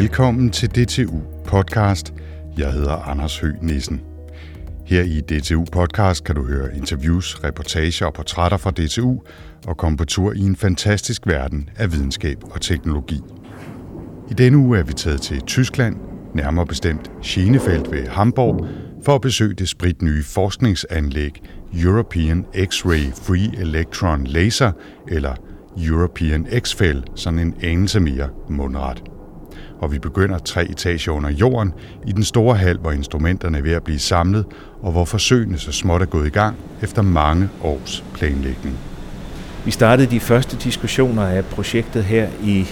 Velkommen 0.00 0.50
til 0.50 0.68
DTU 0.70 1.20
Podcast. 1.44 2.14
Jeg 2.58 2.72
hedder 2.72 3.08
Anders 3.08 3.38
Høgh 3.38 3.62
Nissen. 3.62 4.00
Her 4.86 5.02
i 5.02 5.20
DTU 5.20 5.64
Podcast 5.72 6.24
kan 6.24 6.34
du 6.34 6.46
høre 6.46 6.76
interviews, 6.76 7.44
reportager 7.44 8.06
og 8.06 8.14
portrætter 8.14 8.58
fra 8.58 8.70
DTU 8.70 9.20
og 9.66 9.76
komme 9.76 9.98
på 9.98 10.04
tur 10.04 10.32
i 10.32 10.40
en 10.40 10.56
fantastisk 10.56 11.26
verden 11.26 11.70
af 11.76 11.92
videnskab 11.92 12.38
og 12.50 12.60
teknologi. 12.60 13.20
I 14.30 14.34
denne 14.34 14.58
uge 14.58 14.78
er 14.78 14.82
vi 14.82 14.92
taget 14.92 15.20
til 15.20 15.40
Tyskland, 15.40 15.96
nærmere 16.34 16.66
bestemt 16.66 17.10
Schienefeld 17.22 17.90
ved 17.90 18.06
Hamburg, 18.06 18.66
for 19.04 19.14
at 19.14 19.20
besøge 19.20 19.54
det 19.54 19.68
spritnye 19.68 20.22
forskningsanlæg 20.22 21.42
European 21.74 22.44
X-Ray 22.54 23.22
Free 23.22 23.60
Electron 23.60 24.24
Laser, 24.24 24.72
eller 25.08 25.34
European 25.78 26.46
XFEL, 26.60 27.04
sådan 27.14 27.38
en 27.38 27.54
anelse 27.62 28.00
mere 28.00 28.28
mundret. 28.48 29.09
Og 29.80 29.92
vi 29.92 29.98
begynder 29.98 30.38
tre 30.38 30.64
etager 30.64 31.12
under 31.12 31.30
jorden 31.30 31.72
i 32.06 32.12
den 32.12 32.24
store 32.24 32.56
hal, 32.56 32.78
hvor 32.78 32.90
instrumenterne 32.90 33.58
er 33.58 33.62
ved 33.62 33.72
at 33.72 33.82
blive 33.82 33.98
samlet, 33.98 34.44
og 34.82 34.92
hvor 34.92 35.04
forsøgene 35.04 35.58
så 35.58 35.72
småt 35.72 36.02
er 36.02 36.06
gået 36.06 36.26
i 36.26 36.30
gang 36.30 36.56
efter 36.82 37.02
mange 37.02 37.48
års 37.62 38.04
planlægning. 38.14 38.78
Vi 39.64 39.70
startede 39.70 40.10
de 40.10 40.20
første 40.20 40.56
diskussioner 40.56 41.22
af 41.22 41.44
projektet 41.44 42.04
her 42.04 42.28
i 42.42 42.66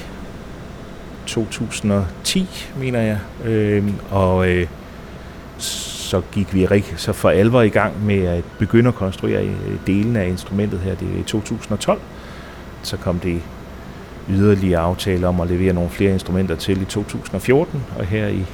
2010, 1.27 2.49
mener 2.79 3.01
jeg, 3.01 3.19
øh, 3.45 3.85
og 4.11 4.49
øh, 4.49 4.67
så 5.59 6.23
gik 6.33 6.55
vi 6.55 6.67
rigtig, 6.67 6.99
så 6.99 7.13
for 7.13 7.31
alvor 7.31 7.63
i 7.63 7.69
gang 7.69 8.07
med 8.07 8.25
at 8.25 8.45
begynde 8.59 8.89
at 8.89 8.95
konstruere 8.95 9.45
øh, 9.45 9.79
delen 9.87 10.17
af 10.17 10.29
instrumentet 10.29 10.81
her. 10.81 10.95
Det 10.95 11.09
er 11.17 11.21
i 11.21 11.23
2012. 11.23 12.01
Så 12.83 12.97
kom 12.97 13.19
det 13.19 13.43
yderligere 14.31 14.81
aftaler 14.81 15.29
om 15.29 15.41
at 15.41 15.49
levere 15.49 15.73
nogle 15.73 15.91
flere 15.91 16.13
instrumenter 16.13 16.57
til 16.57 16.83
i 16.83 16.85
2014, 16.85 17.83
og 17.99 18.07
her 18.07 18.29
i 18.29 18.45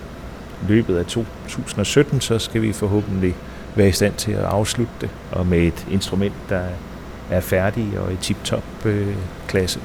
løbet 0.69 0.97
af 0.97 1.07
2017, 1.07 2.21
så 2.21 2.39
skal 2.39 2.63
vi 2.63 2.73
forhåbentlig 2.73 3.35
være 3.75 3.89
i 3.89 3.93
stand 3.93 4.15
til 4.15 4.33
at 4.33 4.45
afslutte 4.45 4.93
det, 5.01 5.11
og 5.33 5.47
med 5.47 5.59
et 5.59 5.87
instrument, 5.91 6.35
der 6.49 6.63
er 7.31 7.41
færdig 7.41 7.99
og 7.99 8.13
i 8.13 8.17
tip-top 8.17 8.65
øh, 8.85 9.15
klasse. 9.49 9.81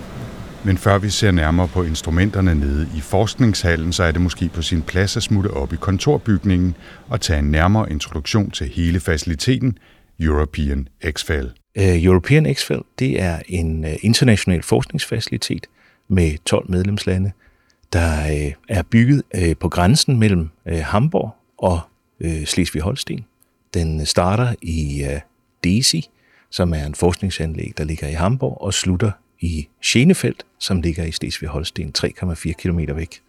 Men 0.64 0.78
før 0.78 0.98
vi 0.98 1.10
ser 1.10 1.32
nærmere 1.32 1.68
på 1.68 1.84
instrumenterne 1.84 2.56
nede 2.56 2.88
i 2.96 3.02
forskningshallen, 3.02 3.94
så 3.94 4.04
er 4.04 4.12
det 4.12 4.22
måske 4.22 4.50
på 4.54 4.62
sin 4.62 4.82
plads 4.82 5.18
at 5.18 5.24
smutte 5.24 5.48
op 5.48 5.74
i 5.74 5.76
kontorbygningen 5.76 6.76
og 7.08 7.22
tage 7.22 7.40
en 7.40 7.52
nærmere 7.52 7.92
introduktion 7.92 8.52
til 8.52 8.68
hele 8.68 9.00
faciliteten 9.00 9.78
European 10.20 10.88
XFEL. 11.12 11.52
Uh, 11.80 12.04
European 12.04 12.54
XFEL, 12.54 12.82
det 13.00 13.22
er 13.22 13.40
en 13.48 13.86
uh, 13.86 13.92
international 14.02 14.64
forskningsfacilitet 14.64 15.68
med 16.10 16.38
12 16.46 16.72
medlemslande, 16.72 17.32
der 17.94 18.28
øh, 18.28 18.54
er 18.70 18.84
bygget 18.84 19.24
øh, 19.36 19.56
på 19.56 19.70
grænsen 19.70 20.20
mellem 20.20 20.50
øh, 20.66 20.80
Hamburg 20.80 21.36
og 21.58 21.80
øh, 22.20 22.44
Slesvig-Holsten. 22.44 23.26
Den 23.74 24.06
starter 24.06 24.56
i 24.62 25.04
øh, 25.04 25.20
DESI, 25.64 26.10
som 26.50 26.74
er 26.74 26.86
en 26.86 26.96
forskningsanlæg, 26.96 27.74
der 27.78 27.84
ligger 27.84 28.08
i 28.08 28.14
Hamburg, 28.14 28.62
og 28.62 28.74
slutter 28.74 29.12
i 29.40 29.68
Schenefeldt, 29.82 30.46
som 30.60 30.82
ligger 30.82 31.04
i 31.04 31.12
Slesvig-Holsten, 31.12 31.92
3,4 31.98 32.52
km 32.52 32.80
væk. 32.96 33.22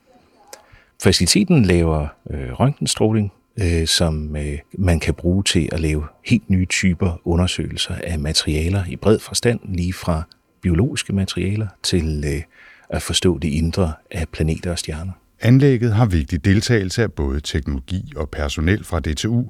Faciliteten 1.03 1.64
laver 1.64 2.06
øh, 2.31 2.53
røntgenstråling, 2.53 3.33
øh, 3.62 3.86
som 3.86 4.36
øh, 4.36 4.58
man 4.73 5.01
kan 5.01 5.14
bruge 5.14 5.45
til 5.45 5.69
at 5.73 5.81
lave 5.81 6.05
helt 6.27 6.51
nye 6.51 6.67
typer 6.67 7.20
undersøgelser 7.25 7.95
af 7.95 8.19
materialer 8.19 8.84
i 8.89 8.97
bred 8.97 9.19
forstand, 9.19 9.61
lige 9.64 9.92
fra 9.92 10.23
biologiske 10.62 11.12
materialer 11.12 11.67
til 11.83 12.25
øh, 12.27 12.42
at 12.90 13.02
forstå 13.02 13.39
det 13.39 13.48
indre 13.48 13.92
af 14.11 14.28
planeter 14.28 14.70
og 14.70 14.78
stjerner. 14.78 15.12
Anlægget 15.40 15.95
har 15.95 16.06
vigtig 16.06 16.45
deltagelse 16.45 17.02
af 17.02 17.12
både 17.12 17.40
teknologi 17.40 18.12
og 18.17 18.28
personel 18.28 18.84
fra 18.84 19.01
DTU, 19.01 19.45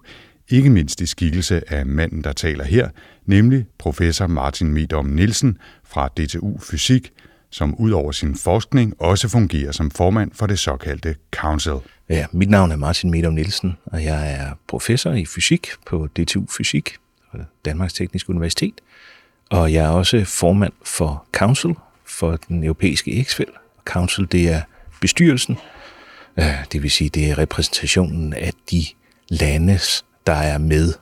ikke 0.48 0.70
mindst 0.70 1.00
i 1.00 1.06
skikkelse 1.06 1.72
af 1.72 1.86
manden, 1.86 2.24
der 2.24 2.32
taler 2.32 2.64
her, 2.64 2.88
nemlig 3.26 3.66
professor 3.78 4.26
Martin 4.26 4.72
Medom 4.72 5.06
Nielsen 5.06 5.58
fra 5.84 6.08
DTU 6.08 6.58
Fysik, 6.58 7.12
som 7.50 7.74
ud 7.74 7.90
over 7.90 8.12
sin 8.12 8.34
forskning 8.34 8.94
også 8.98 9.28
fungerer 9.28 9.72
som 9.72 9.90
formand 9.90 10.30
for 10.34 10.46
det 10.46 10.58
såkaldte 10.58 11.14
Council. 11.32 11.74
Ja, 12.08 12.26
mit 12.32 12.50
navn 12.50 12.72
er 12.72 12.76
Martin 12.76 13.10
Medom 13.10 13.34
Nielsen, 13.34 13.76
og 13.84 14.04
jeg 14.04 14.32
er 14.32 14.50
professor 14.68 15.12
i 15.12 15.24
fysik 15.24 15.68
på 15.86 16.06
DTU 16.06 16.46
Fysik, 16.58 16.96
Danmarks 17.64 17.92
Tekniske 17.92 18.30
Universitet, 18.30 18.74
og 19.50 19.72
jeg 19.72 19.84
er 19.84 19.88
også 19.88 20.24
formand 20.24 20.72
for 20.84 21.26
Council 21.32 21.74
for 22.10 22.37
den 22.37 22.65
europæiske 22.65 23.25
XFEL. 23.25 23.53
Council, 23.84 24.28
det 24.32 24.48
er 24.48 24.62
bestyrelsen, 25.00 25.59
øh, 26.38 26.65
det 26.72 26.82
vil 26.82 26.91
sige, 26.91 27.10
det 27.10 27.31
er 27.31 27.38
repræsentationen 27.38 28.34
af 28.34 28.53
de 28.71 28.84
landes 29.28 30.04
der 30.26 30.32
er 30.32 30.59
med 30.59 30.93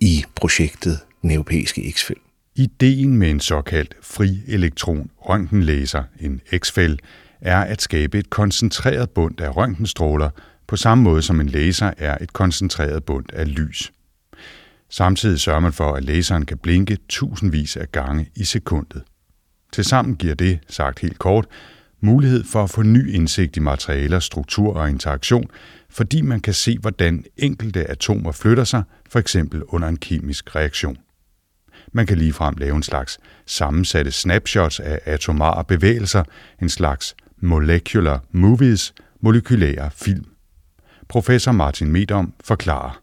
i 0.00 0.24
projektet 0.34 0.98
Den 1.22 1.30
Europæiske 1.30 1.92
XFEL. 1.92 2.16
Ideen 2.56 3.16
med 3.16 3.30
en 3.30 3.40
såkaldt 3.40 3.94
fri 4.02 4.38
elektron 4.48 5.10
røntgenlæser, 5.16 6.02
en 6.20 6.40
XFEL, 6.58 6.98
er 7.40 7.60
at 7.60 7.82
skabe 7.82 8.18
et 8.18 8.30
koncentreret 8.30 9.10
bund 9.10 9.40
af 9.40 9.56
røntgenstråler 9.56 10.30
på 10.66 10.76
samme 10.76 11.04
måde 11.04 11.22
som 11.22 11.40
en 11.40 11.48
laser 11.48 11.90
er 11.98 12.18
et 12.20 12.32
koncentreret 12.32 13.04
bund 13.04 13.26
af 13.32 13.54
lys. 13.54 13.92
Samtidig 14.88 15.40
sørger 15.40 15.60
man 15.60 15.72
for, 15.72 15.92
at 15.92 16.04
laseren 16.04 16.46
kan 16.46 16.58
blinke 16.58 16.98
tusindvis 17.08 17.76
af 17.76 17.92
gange 17.92 18.30
i 18.36 18.44
sekundet. 18.44 19.02
Tilsammen 19.72 20.16
giver 20.16 20.34
det, 20.34 20.58
sagt 20.68 20.98
helt 20.98 21.18
kort, 21.18 21.46
mulighed 22.00 22.44
for 22.44 22.62
at 22.62 22.70
få 22.70 22.82
ny 22.82 23.14
indsigt 23.14 23.56
i 23.56 23.60
materialer, 23.60 24.18
struktur 24.18 24.74
og 24.74 24.90
interaktion, 24.90 25.44
fordi 25.90 26.20
man 26.20 26.40
kan 26.40 26.54
se, 26.54 26.78
hvordan 26.78 27.24
enkelte 27.36 27.90
atomer 27.90 28.32
flytter 28.32 28.64
sig, 28.64 28.82
for 29.10 29.18
eksempel 29.18 29.62
under 29.68 29.88
en 29.88 29.96
kemisk 29.96 30.56
reaktion. 30.56 30.96
Man 31.92 32.06
kan 32.06 32.18
ligefrem 32.18 32.54
lave 32.58 32.76
en 32.76 32.82
slags 32.82 33.18
sammensatte 33.46 34.10
snapshots 34.10 34.80
af 34.80 35.00
atomare 35.04 35.64
bevægelser, 35.64 36.24
en 36.62 36.68
slags 36.68 37.14
molecular 37.40 38.24
movies, 38.32 38.94
molekylære 39.20 39.90
film. 39.94 40.24
Professor 41.08 41.52
Martin 41.52 41.92
Medom 41.92 42.32
forklarer. 42.44 43.02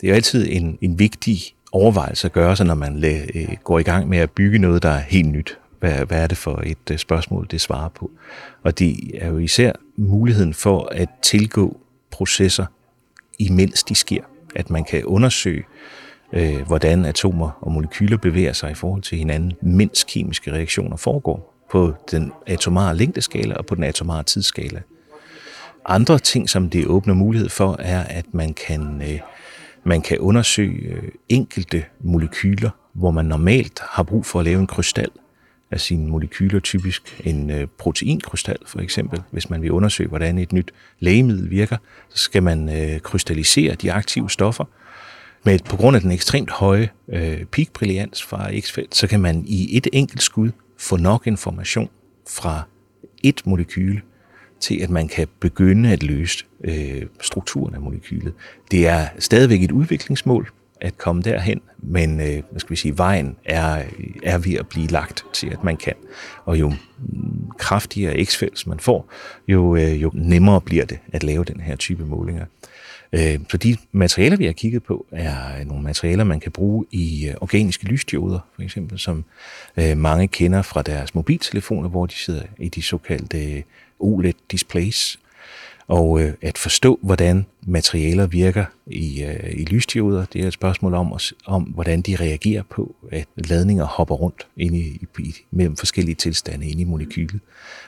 Det 0.00 0.10
er 0.10 0.14
altid 0.14 0.46
en, 0.50 0.78
en 0.80 0.98
vigtig 0.98 1.38
overvejelse 1.72 2.26
at 2.26 2.32
gøre 2.32 2.56
sig, 2.56 2.66
når 2.66 2.74
man 2.74 3.04
øh, 3.04 3.56
går 3.64 3.78
i 3.78 3.82
gang 3.82 4.08
med 4.08 4.18
at 4.18 4.30
bygge 4.30 4.58
noget, 4.58 4.82
der 4.82 4.88
er 4.88 5.00
helt 5.00 5.28
nyt. 5.28 5.58
Hvad, 5.80 6.06
hvad 6.06 6.22
er 6.22 6.26
det 6.26 6.38
for 6.38 6.62
et 6.66 6.90
øh, 6.90 6.98
spørgsmål, 6.98 7.46
det 7.50 7.60
svarer 7.60 7.88
på? 7.88 8.10
Og 8.62 8.78
det 8.78 9.10
er 9.14 9.28
jo 9.28 9.38
især 9.38 9.72
muligheden 9.96 10.54
for 10.54 10.88
at 10.92 11.08
tilgå 11.22 11.80
processer, 12.10 12.66
imens 13.38 13.82
de 13.82 13.94
sker. 13.94 14.22
At 14.54 14.70
man 14.70 14.84
kan 14.84 15.04
undersøge, 15.04 15.64
øh, 16.32 16.60
hvordan 16.66 17.04
atomer 17.04 17.50
og 17.60 17.72
molekyler 17.72 18.16
bevæger 18.16 18.52
sig 18.52 18.70
i 18.70 18.74
forhold 18.74 19.02
til 19.02 19.18
hinanden, 19.18 19.52
mens 19.62 20.04
kemiske 20.04 20.52
reaktioner 20.52 20.96
foregår 20.96 21.54
på 21.70 21.94
den 22.10 22.32
atomare 22.46 22.96
længdeskala 22.96 23.54
og 23.54 23.66
på 23.66 23.74
den 23.74 23.84
atomare 23.84 24.22
tidsskala. 24.22 24.82
Andre 25.84 26.18
ting, 26.18 26.50
som 26.50 26.70
det 26.70 26.86
åbner 26.86 27.14
mulighed 27.14 27.48
for, 27.48 27.76
er, 27.78 28.02
at 28.02 28.34
man 28.34 28.54
kan, 28.54 29.02
øh, 29.02 29.20
man 29.84 30.02
kan 30.02 30.18
undersøge 30.18 30.88
øh, 30.88 31.08
enkelte 31.28 31.84
molekyler, 32.00 32.70
hvor 32.92 33.10
man 33.10 33.24
normalt 33.24 33.80
har 33.90 34.02
brug 34.02 34.26
for 34.26 34.38
at 34.38 34.44
lave 34.44 34.60
en 34.60 34.66
krystal– 34.66 35.10
af 35.70 35.80
sine 35.80 36.08
molekyler, 36.10 36.60
typisk 36.60 37.20
en 37.24 37.50
øh, 37.50 37.66
proteinkrystal 37.78 38.58
for 38.66 38.80
eksempel. 38.80 39.22
Hvis 39.30 39.50
man 39.50 39.62
vil 39.62 39.70
undersøge, 39.70 40.08
hvordan 40.08 40.38
et 40.38 40.52
nyt 40.52 40.70
lægemiddel 41.00 41.50
virker, 41.50 41.76
så 42.08 42.18
skal 42.18 42.42
man 42.42 42.68
øh, 42.68 43.00
krystallisere 43.00 43.74
de 43.74 43.92
aktive 43.92 44.30
stoffer. 44.30 44.64
Men 45.44 45.60
på 45.60 45.76
grund 45.76 45.96
af 45.96 46.02
den 46.02 46.10
ekstremt 46.10 46.50
høje 46.50 46.88
øh, 47.08 47.44
peak-brillians 47.44 48.22
fra 48.22 48.60
X-felt, 48.60 48.96
så 48.96 49.06
kan 49.06 49.20
man 49.20 49.44
i 49.46 49.76
et 49.76 49.86
enkelt 49.92 50.22
skud 50.22 50.50
få 50.78 50.96
nok 50.96 51.26
information 51.26 51.88
fra 52.28 52.62
et 53.22 53.42
molekyle 53.46 54.00
til, 54.60 54.82
at 54.82 54.90
man 54.90 55.08
kan 55.08 55.28
begynde 55.40 55.92
at 55.92 56.02
løse 56.02 56.44
øh, 56.64 57.02
strukturen 57.20 57.74
af 57.74 57.80
molekylet. 57.80 58.32
Det 58.70 58.88
er 58.88 59.06
stadigvæk 59.18 59.62
et 59.62 59.72
udviklingsmål, 59.72 60.50
at 60.80 60.98
komme 60.98 61.22
derhen, 61.22 61.60
men 61.78 62.20
øh, 62.20 62.42
hvad 62.50 62.60
skal 62.60 62.70
vi 62.70 62.76
sige, 62.76 62.98
vejen 62.98 63.36
er, 63.44 63.82
er 64.22 64.38
ved 64.38 64.54
at 64.54 64.68
blive 64.68 64.86
lagt 64.86 65.24
til, 65.32 65.46
at 65.46 65.64
man 65.64 65.76
kan. 65.76 65.94
Og 66.44 66.60
jo 66.60 66.68
mm, 66.68 67.50
kraftigere 67.58 68.24
x 68.24 68.42
man 68.66 68.80
får, 68.80 69.12
jo, 69.48 69.76
øh, 69.76 70.02
jo 70.02 70.10
nemmere 70.14 70.60
bliver 70.60 70.84
det 70.84 70.98
at 71.12 71.22
lave 71.22 71.44
den 71.44 71.60
her 71.60 71.76
type 71.76 72.04
målinger. 72.04 72.44
Øh, 73.12 73.38
så 73.50 73.56
de 73.56 73.76
materialer, 73.92 74.36
vi 74.36 74.44
har 74.44 74.52
kigget 74.52 74.82
på, 74.82 75.06
er 75.12 75.64
nogle 75.64 75.82
materialer, 75.82 76.24
man 76.24 76.40
kan 76.40 76.52
bruge 76.52 76.86
i 76.90 77.28
øh, 77.28 77.34
organiske 77.40 77.84
lysdioder, 77.84 78.38
for 78.54 78.62
eksempel, 78.62 78.98
som 78.98 79.24
øh, 79.76 79.96
mange 79.96 80.28
kender 80.28 80.62
fra 80.62 80.82
deres 80.82 81.14
mobiltelefoner, 81.14 81.88
hvor 81.88 82.06
de 82.06 82.14
sidder 82.14 82.42
i 82.58 82.68
de 82.68 82.82
såkaldte 82.82 83.62
OLED-displays, 84.00 85.18
og 85.88 86.20
øh, 86.20 86.34
at 86.42 86.58
forstå, 86.58 86.98
hvordan 87.02 87.46
materialer 87.66 88.26
virker 88.26 88.64
i, 88.86 89.22
øh, 89.22 89.52
i 89.52 89.64
lysdioder, 89.64 90.24
det 90.32 90.42
er 90.42 90.46
et 90.46 90.52
spørgsmål 90.52 90.94
om, 90.94 91.18
om, 91.46 91.62
hvordan 91.62 92.02
de 92.02 92.16
reagerer 92.16 92.62
på, 92.70 92.94
at 93.12 93.28
ladninger 93.36 93.84
hopper 93.84 94.14
rundt 94.14 94.46
ind 94.56 94.76
i, 94.76 95.06
i, 95.18 95.34
mellem 95.50 95.76
forskellige 95.76 96.14
tilstande 96.14 96.66
inde 96.66 96.82
i 96.82 96.84
molekylet. 96.84 97.40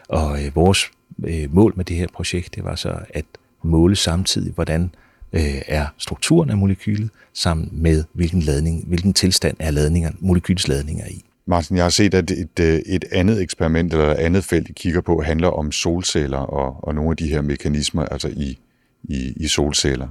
Og 0.08 0.44
øh, 0.44 0.56
vores 0.56 0.90
øh, 1.24 1.54
mål 1.54 1.72
med 1.76 1.84
det 1.84 1.96
her 1.96 2.06
projekt, 2.14 2.54
det 2.54 2.64
var 2.64 2.74
så 2.74 2.98
at 3.10 3.24
måle 3.62 3.96
samtidig, 3.96 4.52
hvordan 4.52 4.90
øh, 5.32 5.62
er 5.66 5.86
strukturen 5.98 6.50
af 6.50 6.56
molekylet, 6.56 7.10
sammen 7.34 7.68
med 7.72 8.04
hvilken, 8.12 8.42
ladning, 8.42 8.84
hvilken 8.86 9.14
tilstand 9.14 9.56
er 9.58 9.70
ladninger, 9.70 10.10
molekylets 10.20 10.68
ladninger 10.68 11.06
i. 11.06 11.24
Martin, 11.46 11.76
jeg 11.76 11.84
har 11.84 11.90
set, 11.90 12.14
at 12.14 12.30
et, 12.30 12.60
øh, 12.60 12.78
et 12.86 13.04
andet 13.12 13.42
eksperiment 13.42 13.92
eller 13.92 14.10
et 14.10 14.16
andet 14.16 14.44
felt, 14.44 14.68
I 14.68 14.72
kigger 14.72 15.00
på, 15.00 15.22
handler 15.22 15.48
om 15.48 15.72
solceller 15.72 16.38
og, 16.38 16.88
og 16.88 16.94
nogle 16.94 17.10
af 17.10 17.16
de 17.16 17.28
her 17.28 17.40
mekanismer 17.40 18.04
altså 18.04 18.28
i, 18.28 18.58
i, 19.04 19.32
i 19.36 19.48
solceller. 19.48 20.08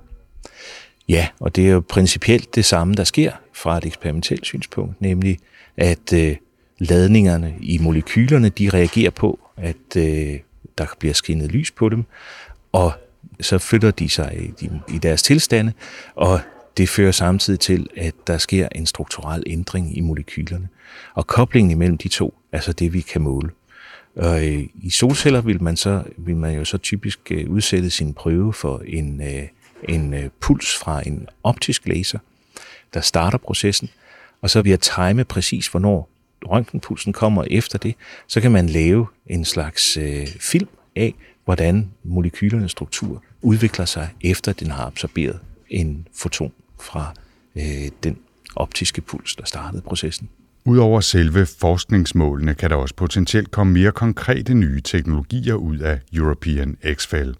Ja, 1.09 1.27
og 1.39 1.55
det 1.55 1.67
er 1.67 1.71
jo 1.71 1.83
principielt 1.89 2.55
det 2.55 2.65
samme, 2.65 2.93
der 2.93 3.03
sker 3.03 3.31
fra 3.53 3.77
et 3.77 3.85
eksperimentelt 3.85 4.45
synspunkt, 4.45 5.01
nemlig 5.01 5.37
at 5.77 6.13
øh, 6.13 6.35
ladningerne 6.79 7.55
i 7.61 7.77
molekylerne, 7.77 8.49
de 8.49 8.69
reagerer 8.69 9.11
på, 9.11 9.39
at 9.57 9.97
øh, 9.97 10.39
der 10.77 10.85
bliver 10.99 11.13
skinnet 11.13 11.51
lys 11.51 11.71
på 11.71 11.89
dem, 11.89 12.03
og 12.71 12.91
så 13.41 13.57
flytter 13.57 13.91
de 13.91 14.09
sig 14.09 14.53
i, 14.61 14.69
i 14.93 14.97
deres 14.97 15.23
tilstande, 15.23 15.73
og 16.15 16.39
det 16.79 16.89
fører 16.89 17.11
samtidig 17.11 17.59
til, 17.59 17.87
at 17.97 18.13
der 18.27 18.37
sker 18.37 18.67
en 18.75 18.85
strukturel 18.85 19.43
ændring 19.47 19.97
i 19.97 20.01
molekylerne. 20.01 20.67
Og 21.13 21.27
koblingen 21.27 21.71
imellem 21.71 21.97
de 21.97 22.07
to 22.07 22.37
er 22.51 22.59
så 22.59 22.73
det, 22.73 22.93
vi 22.93 23.01
kan 23.01 23.21
måle. 23.21 23.49
Og 24.15 24.47
øh, 24.47 24.63
i 24.75 24.89
solceller 24.89 25.41
vil 25.41 25.63
man, 25.63 25.77
så, 25.77 26.03
vil 26.17 26.35
man 26.35 26.55
jo 26.55 26.65
så 26.65 26.77
typisk 26.77 27.19
øh, 27.31 27.49
udsætte 27.49 27.89
sin 27.89 28.13
prøve 28.13 28.53
for 28.53 28.81
en, 28.85 29.21
øh, 29.21 29.43
en 29.89 30.13
øh, 30.13 30.29
puls 30.39 30.75
fra 30.75 31.07
en 31.07 31.27
optisk 31.43 31.87
laser, 31.87 32.19
der 32.93 33.01
starter 33.01 33.37
processen, 33.37 33.89
og 34.41 34.49
så 34.49 34.61
ved 34.61 34.71
at 34.71 34.79
time 34.79 35.23
præcis, 35.23 35.67
hvornår 35.67 36.09
røntgenpulsen 36.45 37.13
kommer 37.13 37.43
efter 37.51 37.77
det, 37.77 37.95
så 38.27 38.41
kan 38.41 38.51
man 38.51 38.69
lave 38.69 39.07
en 39.27 39.45
slags 39.45 39.97
øh, 39.97 40.27
film 40.27 40.69
af, 40.95 41.15
hvordan 41.45 41.91
molekylernes 42.03 42.71
struktur 42.71 43.23
udvikler 43.41 43.85
sig, 43.85 44.09
efter 44.21 44.53
den 44.53 44.71
har 44.71 44.85
absorberet 44.85 45.39
en 45.69 46.07
foton 46.15 46.51
fra 46.81 47.13
øh, 47.55 47.89
den 48.03 48.17
optiske 48.55 49.01
puls, 49.01 49.35
der 49.35 49.45
startede 49.45 49.81
processen. 49.81 50.29
Udover 50.65 51.01
selve 51.01 51.45
forskningsmålene 51.45 52.53
kan 52.53 52.69
der 52.69 52.75
også 52.75 52.95
potentielt 52.95 53.51
komme 53.51 53.73
mere 53.73 53.91
konkrete 53.91 54.53
nye 54.53 54.81
teknologier 54.81 55.53
ud 55.53 55.77
af 55.77 55.99
European 56.13 56.77
XFEL. 56.93 57.35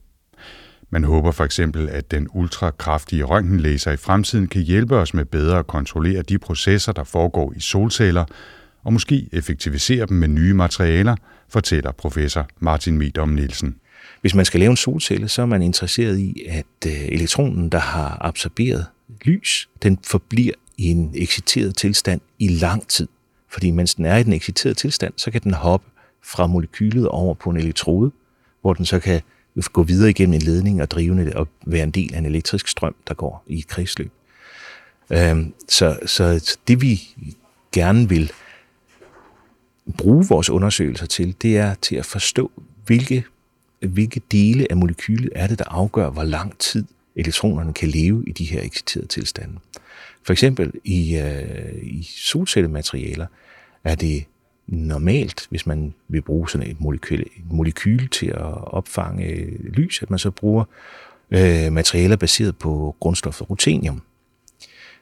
Man 0.90 1.04
håber 1.04 1.32
for 1.32 1.44
eksempel, 1.44 1.90
at 1.90 2.12
den 2.12 2.28
ultrakraftige 2.34 3.24
røntgenlaser 3.24 3.92
i 3.92 3.98
fremtiden 3.98 4.48
kan 4.48 4.62
hjælpe 4.62 4.96
os 4.96 5.14
med 5.14 5.26
bedre 5.26 5.60
at 5.60 5.68
kontrollere 5.68 6.22
de 6.22 6.38
processer, 6.38 6.92
der 6.92 7.04
foregår 7.04 7.54
i 7.56 7.60
solceller, 7.60 8.26
og 8.84 8.94
måske 8.94 9.30
effektivisere 9.32 10.06
dem 10.06 10.18
med 10.18 10.28
nye 10.28 10.54
materialer, 10.54 11.16
fortæller 11.50 11.92
professor 11.92 12.48
Martin 12.60 12.98
Medom 12.98 13.30
Nielsen. 13.30 13.76
Hvis 14.22 14.36
man 14.36 14.46
skal 14.46 14.60
lave 14.60 14.70
en 14.70 14.78
solcelle, 14.78 15.28
så 15.28 15.42
er 15.42 15.46
man 15.46 15.62
interesseret 15.62 16.20
i, 16.20 16.46
at 16.50 16.88
øh, 16.88 17.06
elektronen, 17.08 17.70
der 17.70 17.80
har 17.80 18.18
absorberet 18.22 18.86
lys, 19.26 19.70
den 19.84 20.00
forbliver 20.04 20.54
i 20.78 20.88
en 20.88 21.12
exciteret 21.16 21.76
tilstand 21.76 22.22
i 22.40 22.48
lang 22.48 22.88
tid. 22.88 23.08
Fordi 23.50 23.72
mens 23.72 23.96
den 23.96 24.06
er 24.06 24.18
i 24.18 24.24
den 24.24 24.34
exciterede 24.34 24.76
tilstand, 24.76 25.14
så 25.18 25.32
kan 25.32 25.42
den 25.42 25.54
hoppe 25.54 25.90
fra 26.24 26.48
molekylet 26.48 27.08
over 27.08 27.34
på 27.34 27.50
en 27.50 27.58
elektrode, 27.58 28.12
hvor 28.62 28.74
den 28.74 28.86
så 28.86 29.00
kan 29.00 29.22
gå 29.74 29.84
videre 29.84 30.10
igennem 30.10 30.34
en 30.34 30.42
ledning 30.42 30.82
og 30.82 30.92
drive 30.92 31.36
og 31.36 31.48
være 31.66 31.84
en 31.84 31.92
del 31.92 32.14
af 32.14 32.18
en 32.18 32.26
elektrisk 32.26 32.68
strøm, 32.68 32.96
der 33.08 33.14
går 33.14 33.44
i 33.48 33.60
et 33.60 33.68
kredsløb. 33.68 34.12
Øhm, 35.10 35.54
så, 35.70 36.00
så 36.06 36.58
det 36.68 36.82
vi 36.82 37.02
gerne 37.72 38.10
vil 38.10 38.32
bruge 39.98 40.26
vores 40.30 40.50
undersøgelser 40.50 41.06
til, 41.06 41.36
det 41.42 41.58
er 41.58 41.74
til 41.74 41.96
at 41.96 42.06
forstå, 42.06 42.52
hvilke, 42.86 43.26
hvilke 43.80 44.22
dele 44.32 44.68
af 44.70 44.78
molekylet 44.78 45.30
er 45.36 45.48
det, 45.48 45.60
der 45.60 45.66
afgør, 45.68 46.10
hvor 46.10 46.24
lang 46.24 46.58
tid 46.58 46.86
elektronerne 47.20 47.74
kan 47.74 47.90
leve 47.90 48.24
i 48.28 48.32
de 48.32 48.46
her 48.46 48.62
exciterede 48.62 49.08
tilstande. 49.08 49.60
For 50.24 50.34
eksempel 50.34 50.74
i, 50.84 51.18
øh, 51.18 51.84
i 51.84 52.04
solcellematerialer 52.04 53.28
er 53.84 53.96
det 53.96 54.26
normalt, 54.68 55.48
hvis 55.50 55.66
man 55.66 55.94
vil 56.08 56.22
bruge 56.22 56.50
sådan 56.50 56.68
et 56.68 56.82
molekyl, 56.82 57.22
et 57.22 57.52
molekyl 57.52 58.08
til 58.08 58.28
at 58.28 58.74
opfange 58.74 59.46
lys, 59.64 60.02
at 60.02 60.10
man 60.10 60.20
så 60.20 60.32
bruger 60.32 60.64
øh, 61.32 61.74
materialer 61.74 62.16
baseret 62.16 62.58
på 62.58 62.96
grundstoffet 63.00 63.50
rutenium. 63.50 64.02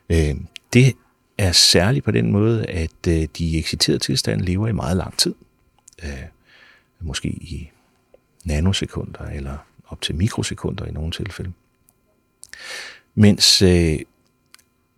Øh, 0.10 0.36
det 0.74 0.96
er 1.38 1.52
særligt 1.52 2.06
på 2.06 2.12
den 2.12 2.32
måde, 2.32 2.66
at 2.66 3.08
øh, 3.08 3.28
de 3.38 3.60
exciterede 3.60 4.00
tilstande 4.00 4.46
lever 4.46 4.68
i 4.68 4.72
meget 4.72 4.98
lang 4.98 5.18
tid. 5.18 5.36
Øh, 6.04 6.24
måske 7.00 7.30
i 7.30 7.72
nanosekunder 8.46 9.26
eller 9.26 9.58
op 9.88 10.02
til 10.02 10.16
mikrosekunder 10.16 10.86
i 10.86 10.92
nogle 10.92 11.12
tilfælde. 11.12 11.52
Mens 13.16 13.62
øh, 13.62 14.00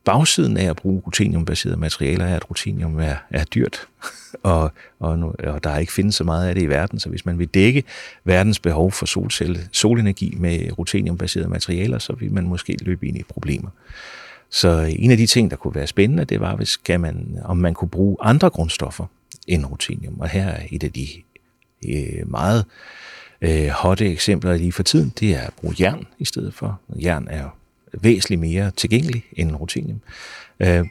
bagsiden 0.06 0.58
af 0.58 0.70
at 0.70 0.76
bruge 0.76 1.02
ruteniumbaserede 1.06 1.78
materialer 1.80 2.26
er, 2.26 2.36
at 2.36 2.50
rutenium 2.50 3.00
er, 3.00 3.16
er 3.30 3.44
dyrt, 3.44 3.88
og, 4.44 4.72
og, 5.00 5.36
og 5.44 5.64
der 5.64 5.78
ikke 5.78 5.94
findes 5.94 6.16
så 6.16 6.24
meget 6.24 6.48
af 6.48 6.56
det 6.56 6.62
i 6.62 6.70
verden, 6.70 7.00
så 7.00 7.10
hvis 7.10 7.26
man 7.26 7.40
vil 7.40 7.48
dække 7.48 7.84
verdens 8.24 8.60
behov 8.60 8.92
for 8.92 9.06
solcelle, 9.06 9.70
solenergi 9.72 10.36
med 10.38 10.80
ruteniumbaserede 10.80 11.50
materialer, 11.50 12.00
så 12.00 12.14
vil 12.14 12.32
man 12.32 12.48
måske 12.48 12.78
løbe 12.82 13.08
ind 13.08 13.18
i 13.18 13.24
problemer. 13.24 13.70
Så 14.50 14.70
øh, 14.70 14.92
en 15.04 15.12
af 15.12 15.18
de 15.18 15.28
ting, 15.28 15.52
der 15.52 15.58
kunne 15.58 15.76
være 15.76 15.88
spændende, 15.88 16.26
det 16.26 16.40
var, 16.40 16.56
hvis 16.56 16.78
kan 16.78 17.02
man, 17.02 17.40
om 17.44 17.58
man 17.58 17.74
kunne 17.74 17.90
bruge 17.90 18.18
andre 18.22 18.50
grundstoffer 18.50 19.06
end 19.48 19.66
rutenium. 19.66 20.20
Og 20.20 20.30
her 20.30 20.46
er 20.46 20.64
et 20.72 20.84
af 20.84 20.92
de 20.92 21.08
øh, 21.88 22.30
meget 22.32 22.60
øh, 22.60 22.66
Øh, 23.42 23.68
hotte 23.68 24.12
eksempler 24.12 24.58
lige 24.58 24.72
for 24.72 24.84
tiden, 24.84 25.14
det 25.20 25.36
er 25.36 25.42
at 25.42 25.54
bruge 25.54 25.76
jern 25.80 26.08
i 26.20 26.26
stedet 26.26 26.54
for. 26.54 26.80
Jern 27.04 27.28
er 27.30 27.58
væsentligt 27.94 28.42
mere 28.42 28.72
tilgængelig 28.72 29.24
end 29.34 29.56
rutinium. 29.56 30.02
Øh, 30.60 30.86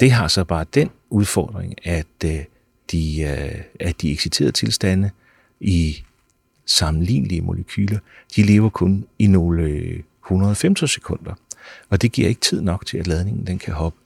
det 0.00 0.12
har 0.12 0.28
så 0.28 0.44
bare 0.44 0.64
den 0.74 0.90
udfordring, 1.10 1.74
at 1.84 2.06
øh, 2.24 2.44
de, 2.92 3.20
øh, 3.22 3.62
at 3.80 4.02
de 4.02 4.12
exciterede 4.12 4.52
tilstande 4.52 5.10
i 5.60 6.04
sammenlignelige 6.66 7.40
molekyler, 7.40 7.98
de 8.36 8.42
lever 8.42 8.68
kun 8.68 9.06
i 9.18 9.26
nogle 9.26 9.62
øh, 9.62 10.00
150 10.24 10.90
sekunder. 10.90 11.34
Og 11.88 12.02
det 12.02 12.12
giver 12.12 12.28
ikke 12.28 12.40
tid 12.40 12.60
nok 12.60 12.86
til, 12.86 12.98
at 12.98 13.06
ladningen 13.06 13.46
den 13.46 13.58
kan 13.58 13.74
hoppe. 13.74 13.98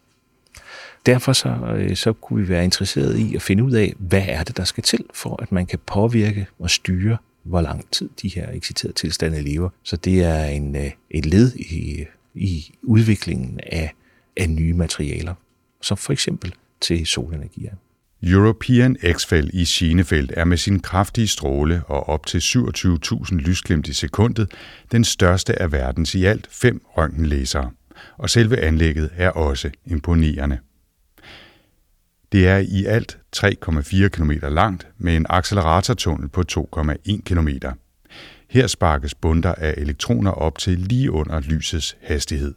Derfor 1.06 1.32
så, 1.32 1.48
øh, 1.48 1.96
så 1.96 2.12
kunne 2.12 2.42
vi 2.42 2.48
være 2.48 2.64
interesseret 2.64 3.18
i 3.18 3.34
at 3.34 3.42
finde 3.42 3.64
ud 3.64 3.72
af, 3.72 3.94
hvad 3.98 4.24
er 4.28 4.44
det, 4.44 4.56
der 4.56 4.64
skal 4.64 4.82
til, 4.82 5.04
for 5.14 5.42
at 5.42 5.52
man 5.52 5.66
kan 5.66 5.78
påvirke 5.86 6.46
og 6.58 6.70
styre 6.70 7.16
hvor 7.42 7.60
lang 7.60 7.90
tid 7.90 8.08
de 8.22 8.28
her 8.28 8.50
exciterede 8.52 8.94
tilstande 8.94 9.42
lever. 9.42 9.70
Så 9.82 9.96
det 9.96 10.24
er 10.24 10.44
en, 10.44 10.76
øh, 10.76 10.90
et 11.10 11.26
led 11.26 11.52
i, 11.56 12.04
i 12.34 12.74
udviklingen 12.82 13.60
af, 13.66 13.94
af 14.36 14.50
nye 14.50 14.74
materialer, 14.74 15.34
som 15.80 15.96
for 15.96 16.12
eksempel 16.12 16.54
til 16.80 17.06
solenergi. 17.06 17.68
European 18.22 18.96
X-felt 19.12 19.50
i 19.54 19.64
Schienefeld 19.64 20.30
er 20.32 20.44
med 20.44 20.56
sin 20.56 20.80
kraftige 20.80 21.28
stråle 21.28 21.82
og 21.86 22.08
op 22.08 22.26
til 22.26 22.38
27.000 22.38 23.34
lysglimt 23.34 23.88
i 23.88 23.92
sekundet 23.92 24.52
den 24.92 25.04
største 25.04 25.62
af 25.62 25.72
verdens 25.72 26.14
i 26.14 26.24
alt 26.24 26.48
fem 26.50 26.82
røntgenlæsere, 26.84 27.70
og 28.18 28.30
selve 28.30 28.60
anlægget 28.60 29.10
er 29.16 29.30
også 29.30 29.70
imponerende. 29.86 30.58
Det 32.32 32.48
er 32.48 32.58
i 32.58 32.84
alt 32.84 33.18
3,4 33.36 34.08
km 34.08 34.30
langt 34.42 34.86
med 34.98 35.16
en 35.16 35.26
acceleratortunnel 35.28 36.28
på 36.28 36.42
2,1 36.52 37.20
km. 37.24 37.48
Her 38.50 38.66
sparkes 38.66 39.14
bundter 39.14 39.54
af 39.54 39.74
elektroner 39.76 40.30
op 40.30 40.58
til 40.58 40.78
lige 40.78 41.10
under 41.10 41.40
lysets 41.40 41.96
hastighed. 42.02 42.54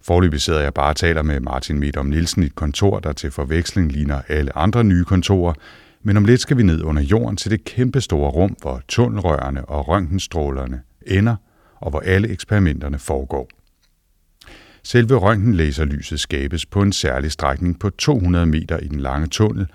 Forløbig 0.00 0.40
sidder 0.40 0.60
jeg 0.60 0.74
bare 0.74 0.88
og 0.88 0.96
taler 0.96 1.22
med 1.22 1.40
Martin 1.40 1.78
Medom 1.78 2.06
Nielsen 2.06 2.42
i 2.42 2.46
et 2.46 2.54
kontor, 2.54 3.00
der 3.00 3.12
til 3.12 3.30
forveksling 3.30 3.92
ligner 3.92 4.22
alle 4.28 4.58
andre 4.58 4.84
nye 4.84 5.04
kontorer, 5.04 5.54
men 6.02 6.16
om 6.16 6.24
lidt 6.24 6.40
skal 6.40 6.56
vi 6.56 6.62
ned 6.62 6.82
under 6.82 7.02
jorden 7.02 7.36
til 7.36 7.50
det 7.50 7.64
kæmpe 7.64 8.00
store 8.00 8.30
rum, 8.30 8.56
hvor 8.60 8.82
tunnelrørene 8.88 9.64
og 9.64 9.88
røntgenstrålerne 9.88 10.82
ender, 11.06 11.36
og 11.76 11.90
hvor 11.90 12.00
alle 12.00 12.28
eksperimenterne 12.28 12.98
foregår. 12.98 13.48
Selve 14.90 15.14
røntgenlaserlyset 15.14 16.20
skabes 16.20 16.66
på 16.66 16.82
en 16.82 16.92
særlig 16.92 17.32
strækning 17.32 17.78
på 17.78 17.90
200 17.90 18.46
meter 18.46 18.78
i 18.78 18.88
den 18.88 19.00
lange 19.00 19.26
tunnel, 19.26 19.66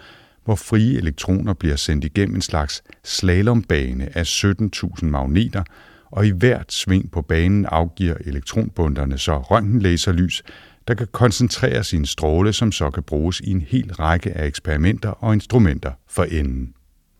hvor 0.45 0.55
frie 0.55 0.97
elektroner 0.97 1.53
bliver 1.53 1.75
sendt 1.75 2.05
igennem 2.05 2.35
en 2.35 2.41
slags 2.41 2.83
slalombane 3.03 4.17
af 4.17 4.23
17.000 4.23 5.05
magneter, 5.05 5.63
og 6.11 6.27
i 6.27 6.29
hvert 6.29 6.73
sving 6.73 7.11
på 7.11 7.21
banen 7.21 7.65
afgiver 7.65 8.15
elektronbunderne 8.25 9.17
så 9.17 9.37
røntgenlaserlys, 9.37 10.43
der 10.87 10.93
kan 10.93 11.07
koncentrere 11.11 11.83
sin 11.83 12.05
stråle, 12.05 12.53
som 12.53 12.71
så 12.71 12.89
kan 12.89 13.03
bruges 13.03 13.39
i 13.39 13.51
en 13.51 13.61
hel 13.61 13.93
række 13.93 14.37
af 14.37 14.47
eksperimenter 14.47 15.09
og 15.09 15.33
instrumenter 15.33 15.91
for 16.09 16.23
enden. 16.23 16.73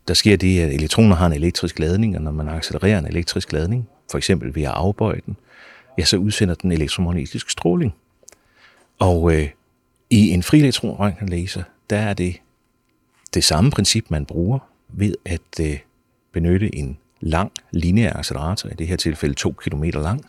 Der 0.08 0.14
sker 0.14 0.36
det, 0.36 0.60
at 0.60 0.74
elektroner 0.74 1.16
har 1.16 1.26
en 1.26 1.32
elektrisk 1.32 1.78
ladning, 1.78 2.16
og 2.16 2.22
når 2.22 2.32
man 2.32 2.48
accelererer 2.48 2.98
en 2.98 3.06
elektrisk 3.06 3.52
ladning, 3.52 3.88
for 4.10 4.18
eksempel 4.18 4.54
ved 4.54 4.62
at 4.62 4.72
afbøje 4.74 5.20
den, 5.26 5.36
ja, 5.98 6.04
så 6.04 6.16
udsender 6.16 6.54
den 6.54 6.72
elektromagnetisk 6.72 7.50
stråling. 7.50 7.94
Og 8.98 9.34
øh, 9.34 9.48
i 10.10 10.30
en 10.30 10.42
fri 10.42 10.58
elektronrøntgenlaser, 10.58 11.62
der 11.90 11.98
er 11.98 12.14
det 12.14 12.40
det 13.34 13.44
samme 13.44 13.70
princip, 13.70 14.10
man 14.10 14.26
bruger 14.26 14.58
ved 14.88 15.14
at 15.24 15.60
øh, 15.60 15.78
benytte 16.32 16.74
en 16.74 16.98
lang 17.20 17.52
lineær 17.70 18.12
accelerator, 18.12 18.68
i 18.68 18.74
det 18.74 18.86
her 18.86 18.96
tilfælde 18.96 19.34
2 19.34 19.52
km 19.52 19.84
lang, 19.84 20.24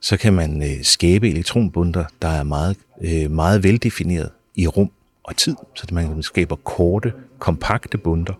så 0.00 0.16
kan 0.16 0.32
man 0.32 0.62
øh, 0.62 0.82
skabe 0.82 1.30
elektronbunter, 1.30 2.04
der 2.22 2.28
er 2.28 2.42
meget, 2.42 2.76
øh, 3.00 3.30
meget 3.30 3.62
veldefineret 3.62 4.30
i 4.54 4.66
rum 4.66 4.90
og 5.24 5.36
tid, 5.36 5.56
så 5.74 5.86
man 5.92 6.22
skaber 6.22 6.56
korte, 6.56 7.12
kompakte 7.38 7.98
bunter. 7.98 8.34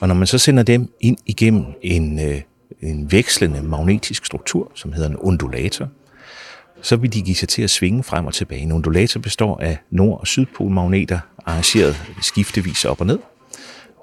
Og 0.00 0.08
når 0.08 0.14
man 0.14 0.26
så 0.26 0.38
sender 0.38 0.62
dem 0.62 0.92
ind 1.00 1.16
igennem 1.26 1.64
en, 1.82 2.18
øh, 2.18 2.40
en 2.82 3.12
vekslende 3.12 3.62
magnetisk 3.62 4.24
struktur, 4.24 4.72
som 4.74 4.92
hedder 4.92 5.08
en 5.08 5.16
undulator, 5.16 5.88
så 6.82 6.96
vil 6.96 7.12
de 7.12 7.22
give 7.22 7.36
sig 7.36 7.48
til 7.48 7.62
at 7.62 7.70
svinge 7.70 8.02
frem 8.02 8.26
og 8.26 8.34
tilbage. 8.34 8.60
En 8.60 8.72
undulator 8.72 9.20
består 9.20 9.60
af 9.60 9.78
nord- 9.90 10.20
og 10.20 10.26
sydpolmagneter, 10.26 11.18
arrangeret 11.46 11.96
skiftevis 12.22 12.84
op 12.84 13.00
og 13.00 13.06
ned. 13.06 13.18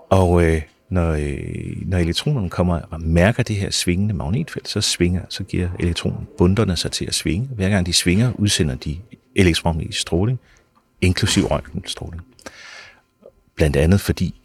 Og 0.09 0.43
øh, 0.43 0.61
når, 0.89 1.11
øh, 1.11 1.77
når 1.85 1.97
elektronerne 1.97 2.49
kommer 2.49 2.79
og 2.89 3.01
mærker 3.01 3.43
det 3.43 3.55
her 3.55 3.71
svingende 3.71 4.13
magnetfelt, 4.13 4.67
så 4.67 4.81
svinger, 4.81 5.21
så 5.29 5.43
giver 5.43 5.69
elektronbunderne 5.79 6.75
sig 6.75 6.91
til 6.91 7.05
at 7.05 7.15
svinge. 7.15 7.47
Hver 7.55 7.69
gang 7.69 7.85
de 7.85 7.93
svinger, 7.93 8.31
udsender 8.33 8.75
de 8.75 8.97
elektromagnetisk 9.35 9.99
stråling, 9.99 10.39
inklusiv 11.01 11.43
røntgenstråling. 11.43 12.21
Blandt 13.55 13.75
andet 13.75 14.01
fordi 14.01 14.35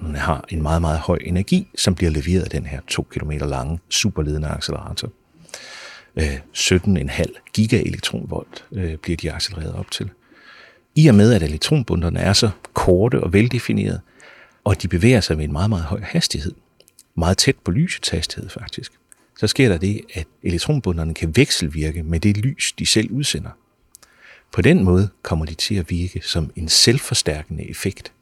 elektronerne 0.00 0.18
har 0.18 0.44
en 0.48 0.62
meget, 0.62 0.80
meget 0.80 0.98
høj 0.98 1.18
energi, 1.24 1.68
som 1.76 1.94
bliver 1.94 2.10
leveret 2.10 2.42
af 2.42 2.50
den 2.50 2.66
her 2.66 2.80
2 2.88 3.02
km 3.02 3.30
lange 3.30 3.78
superledende 3.88 4.48
accelerator. 4.48 5.12
Øh, 6.16 6.40
17,5 6.54 7.52
gigaelektronvolt 7.52 8.64
øh, 8.72 8.96
bliver 8.96 9.16
de 9.16 9.32
accelereret 9.32 9.74
op 9.74 9.90
til. 9.90 10.10
I 10.94 11.08
og 11.08 11.14
med, 11.14 11.32
at 11.32 11.42
elektronbunderne 11.42 12.20
er 12.20 12.32
så 12.32 12.50
korte 12.74 13.20
og 13.20 13.32
veldefinerede, 13.32 14.00
og 14.64 14.82
de 14.82 14.88
bevæger 14.88 15.20
sig 15.20 15.36
med 15.36 15.44
en 15.44 15.52
meget, 15.52 15.70
meget 15.70 15.84
høj 15.84 16.00
hastighed, 16.02 16.54
meget 17.14 17.38
tæt 17.38 17.56
på 17.64 17.70
lysets 17.70 18.08
hastighed 18.08 18.50
faktisk, 18.50 18.92
så 19.38 19.46
sker 19.46 19.68
der 19.68 19.78
det, 19.78 20.00
at 20.14 20.26
elektronbunderne 20.42 21.14
kan 21.14 21.36
vekselvirke 21.36 22.02
med 22.02 22.20
det 22.20 22.36
lys, 22.36 22.72
de 22.78 22.86
selv 22.86 23.10
udsender. 23.10 23.50
På 24.52 24.62
den 24.62 24.84
måde 24.84 25.08
kommer 25.22 25.46
de 25.46 25.54
til 25.54 25.74
at 25.74 25.90
virke 25.90 26.20
som 26.22 26.50
en 26.56 26.68
selvforstærkende 26.68 27.70
effekt 27.70 28.12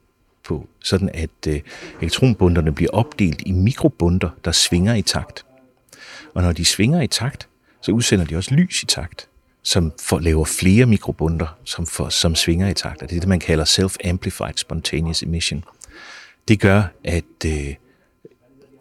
på, 0.49 0.67
sådan 0.83 1.09
at 1.13 1.29
øh, 1.47 1.59
elektronbunderne 2.01 2.71
bliver 2.71 2.91
opdelt 2.91 3.41
i 3.45 3.51
mikrobunder, 3.51 4.29
der 4.45 4.51
svinger 4.51 4.95
i 4.95 5.01
takt. 5.01 5.45
Og 6.33 6.41
når 6.41 6.51
de 6.51 6.65
svinger 6.65 7.01
i 7.01 7.07
takt, 7.07 7.47
så 7.81 7.91
udsender 7.91 8.25
de 8.25 8.35
også 8.35 8.53
lys 8.55 8.83
i 8.83 8.85
takt, 8.85 9.27
som 9.63 9.91
får, 10.01 10.19
laver 10.19 10.45
flere 10.45 10.85
mikrobunder, 10.85 11.57
som, 11.63 11.85
for, 11.85 12.09
som 12.09 12.35
svinger 12.35 12.67
i 12.67 12.73
takt. 12.73 13.01
Og 13.01 13.09
det 13.09 13.15
er 13.15 13.19
det, 13.19 13.29
man 13.29 13.39
kalder 13.39 13.65
self-amplified 13.65 14.53
spontaneous 14.55 15.23
emission. 15.23 15.63
Det 16.47 16.59
gør, 16.59 16.83
at 17.03 17.45
øh, 17.45 17.75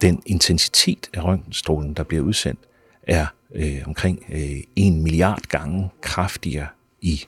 den 0.00 0.22
intensitet 0.26 1.10
af 1.12 1.25
røntgenstrålen, 1.25 1.94
der 1.94 2.02
bliver 2.02 2.25
udsendt, 2.25 2.60
er 3.02 3.26
øh, 3.54 3.78
omkring 3.87 4.25
øh, 4.32 4.60
en 4.76 5.02
milliard 5.02 5.42
gange 5.48 5.90
kraftigere 6.00 6.66
i 7.00 7.25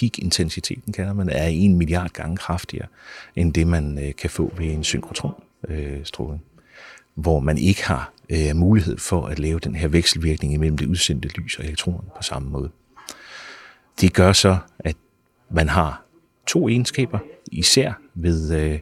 peak-intensiteten, 0.00 0.92
kalder 0.92 1.12
man 1.12 1.28
er 1.28 1.46
en 1.46 1.78
milliard 1.78 2.10
gange 2.10 2.36
kraftigere, 2.36 2.86
end 3.36 3.54
det 3.54 3.66
man 3.66 3.98
øh, 3.98 4.14
kan 4.14 4.30
få 4.30 4.52
ved 4.58 4.66
en 4.66 4.84
synkrotronstråling, 4.84 6.42
øh, 6.42 7.22
hvor 7.22 7.40
man 7.40 7.58
ikke 7.58 7.84
har 7.84 8.12
øh, 8.30 8.56
mulighed 8.56 8.98
for 8.98 9.26
at 9.26 9.38
lave 9.38 9.58
den 9.58 9.74
her 9.74 9.88
vekselvirkning 9.88 10.52
imellem 10.52 10.78
det 10.78 10.86
udsendte 10.86 11.28
lys 11.28 11.58
og 11.58 11.64
elektronen 11.64 12.08
på 12.16 12.22
samme 12.22 12.50
måde. 12.50 12.70
Det 14.00 14.14
gør 14.14 14.32
så, 14.32 14.58
at 14.78 14.96
man 15.50 15.68
har 15.68 16.04
to 16.46 16.68
egenskaber, 16.68 17.18
især 17.52 17.92
ved 18.14 18.56
øh, 18.56 18.78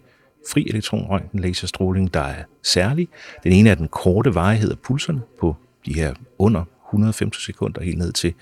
fri 0.53 0.67
elektronrøntgen 0.69 1.41
laserstråling, 1.41 2.15
der 2.15 2.21
er 2.21 2.45
særlig. 2.63 3.09
Den 3.45 3.53
ene 3.53 3.71
er 3.71 3.75
den 3.75 3.89
korte 3.89 4.35
varighed 4.35 4.71
af 4.71 4.79
pulserne 4.79 5.21
på 5.41 5.57
de 5.87 5.95
her 5.95 6.15
under 6.39 6.65
150 6.91 7.45
sekunder 7.45 7.83
helt 7.83 7.99
ned 7.99 8.13
til 8.13 8.35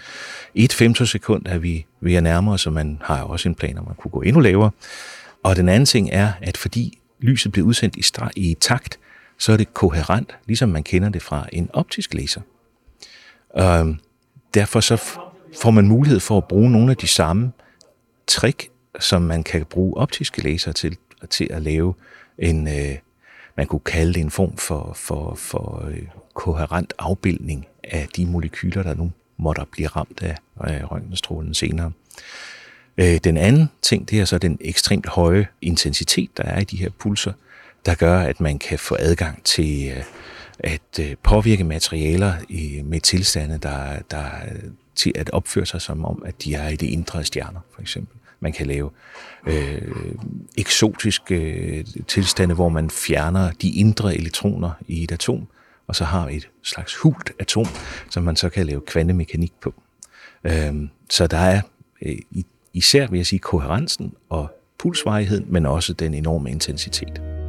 1 0.54 0.72
femtosekund 0.72 1.46
er 1.46 1.58
vi 1.58 1.86
ved 2.00 2.14
at 2.14 2.22
nærme 2.22 2.52
os, 2.52 2.66
og 2.66 2.72
man 2.72 2.98
har 3.02 3.22
også 3.22 3.48
en 3.48 3.54
plan 3.54 3.78
om 3.78 3.84
man 3.86 3.94
kunne 3.94 4.10
gå 4.10 4.20
endnu 4.20 4.40
lavere. 4.40 4.70
Og 5.42 5.56
den 5.56 5.68
anden 5.68 5.86
ting 5.86 6.08
er, 6.12 6.32
at 6.42 6.56
fordi 6.56 6.98
lyset 7.20 7.52
bliver 7.52 7.66
udsendt 7.66 7.96
i, 7.96 8.02
i 8.36 8.54
takt, 8.60 8.98
så 9.38 9.52
er 9.52 9.56
det 9.56 9.74
koherent, 9.74 10.36
ligesom 10.46 10.68
man 10.68 10.82
kender 10.82 11.08
det 11.08 11.22
fra 11.22 11.46
en 11.52 11.70
optisk 11.72 12.14
laser. 12.14 12.40
Øhm, 13.58 13.98
derfor 14.54 14.80
så 14.80 14.96
får 15.60 15.70
man 15.70 15.88
mulighed 15.88 16.20
for 16.20 16.36
at 16.36 16.44
bruge 16.44 16.70
nogle 16.70 16.90
af 16.90 16.96
de 16.96 17.06
samme 17.06 17.52
trick, 18.26 18.70
som 19.00 19.22
man 19.22 19.42
kan 19.42 19.64
bruge 19.64 19.96
optiske 19.96 20.42
laser 20.42 20.72
til, 20.72 20.96
til 21.30 21.48
at 21.50 21.62
lave 21.62 21.94
en, 22.38 22.68
øh, 22.68 22.98
man 23.56 23.66
kunne 23.66 23.80
kalde 23.80 24.14
det 24.14 24.20
en 24.20 24.30
form 24.30 24.56
for, 24.56 24.92
for, 24.94 25.34
for 25.34 25.84
øh, 25.88 26.02
koherent 26.34 26.92
afbildning 26.98 27.66
af 27.84 28.08
de 28.16 28.26
molekyler, 28.26 28.82
der 28.82 28.94
nu 28.94 29.12
måtte 29.36 29.62
blive 29.70 29.88
ramt 29.88 30.22
af 30.22 30.36
øh, 30.68 30.92
røntgenstrålen 30.92 31.54
senere. 31.54 31.92
Øh, 32.98 33.18
den 33.24 33.36
anden 33.36 33.70
ting, 33.82 34.10
det 34.10 34.20
er 34.20 34.24
så 34.24 34.38
den 34.38 34.58
ekstremt 34.60 35.08
høje 35.08 35.46
intensitet, 35.62 36.36
der 36.36 36.42
er 36.42 36.60
i 36.60 36.64
de 36.64 36.76
her 36.76 36.90
pulser, 36.98 37.32
der 37.86 37.94
gør, 37.94 38.18
at 38.18 38.40
man 38.40 38.58
kan 38.58 38.78
få 38.78 38.96
adgang 38.98 39.44
til 39.44 39.92
øh, 39.96 40.02
at 40.58 40.98
øh, 41.00 41.16
påvirke 41.22 41.64
materialer 41.64 42.34
i, 42.48 42.82
med 42.84 43.00
tilstande, 43.00 43.58
der, 43.58 43.98
der 44.10 44.24
øh, 44.52 44.70
til 44.96 45.12
at 45.14 45.30
opføre 45.30 45.66
sig 45.66 45.80
som 45.80 46.04
om, 46.04 46.22
at 46.26 46.44
de 46.44 46.54
er 46.54 46.68
i 46.68 46.76
det 46.76 46.86
indre 46.86 47.18
af 47.18 47.26
stjerner, 47.26 47.60
for 47.74 47.82
eksempel. 47.82 48.18
Man 48.44 48.52
kan 48.52 48.66
lave 48.66 48.90
øh, 49.46 49.82
eksotiske 50.58 51.34
øh, 51.34 51.84
tilstande, 52.08 52.54
hvor 52.54 52.68
man 52.68 52.90
fjerner 52.90 53.50
de 53.50 53.70
indre 53.70 54.16
elektroner 54.16 54.70
i 54.88 55.04
et 55.04 55.12
atom, 55.12 55.46
og 55.86 55.96
så 55.96 56.04
har 56.04 56.28
et 56.28 56.48
slags 56.62 56.94
hult 56.96 57.32
atom, 57.38 57.66
som 58.10 58.22
man 58.22 58.36
så 58.36 58.48
kan 58.48 58.66
lave 58.66 58.80
kvantemekanik 58.80 59.52
på. 59.60 59.74
Øh, 60.44 60.74
så 61.10 61.26
der 61.26 61.38
er 61.38 61.60
øh, 62.02 62.16
især, 62.72 63.06
vil 63.06 63.16
jeg 63.16 63.26
sige, 63.26 63.38
koherensen 63.38 64.12
og 64.28 64.48
pulsvarigheden, 64.78 65.46
men 65.48 65.66
også 65.66 65.92
den 65.92 66.14
enorme 66.14 66.50
intensitet. 66.50 67.43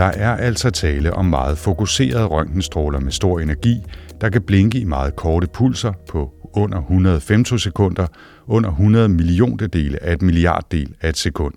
Der 0.00 0.06
er 0.06 0.36
altså 0.36 0.70
tale 0.70 1.12
om 1.12 1.24
meget 1.24 1.58
fokuserede 1.58 2.24
røntgenstråler 2.24 3.00
med 3.00 3.12
stor 3.12 3.40
energi, 3.40 3.76
der 4.20 4.28
kan 4.28 4.42
blinke 4.42 4.78
i 4.78 4.84
meget 4.84 5.16
korte 5.16 5.46
pulser 5.46 5.92
på 6.08 6.34
under 6.52 6.78
100 6.78 7.20
femtosekunder, 7.20 8.06
under 8.46 8.70
100 8.70 9.08
milliontedele 9.08 10.02
af 10.02 10.12
et 10.12 10.22
milliarddel 10.22 10.94
af 11.00 11.08
et 11.08 11.16
sekund. 11.16 11.54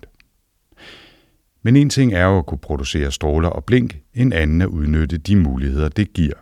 Men 1.62 1.76
en 1.76 1.90
ting 1.90 2.14
er 2.14 2.24
jo 2.24 2.38
at 2.38 2.46
kunne 2.46 2.58
producere 2.58 3.10
stråler 3.10 3.48
og 3.48 3.64
blink, 3.64 3.96
en 4.14 4.32
anden 4.32 4.62
at 4.62 4.68
udnytte 4.68 5.18
de 5.18 5.36
muligheder, 5.36 5.88
det 5.88 6.12
giver. 6.12 6.36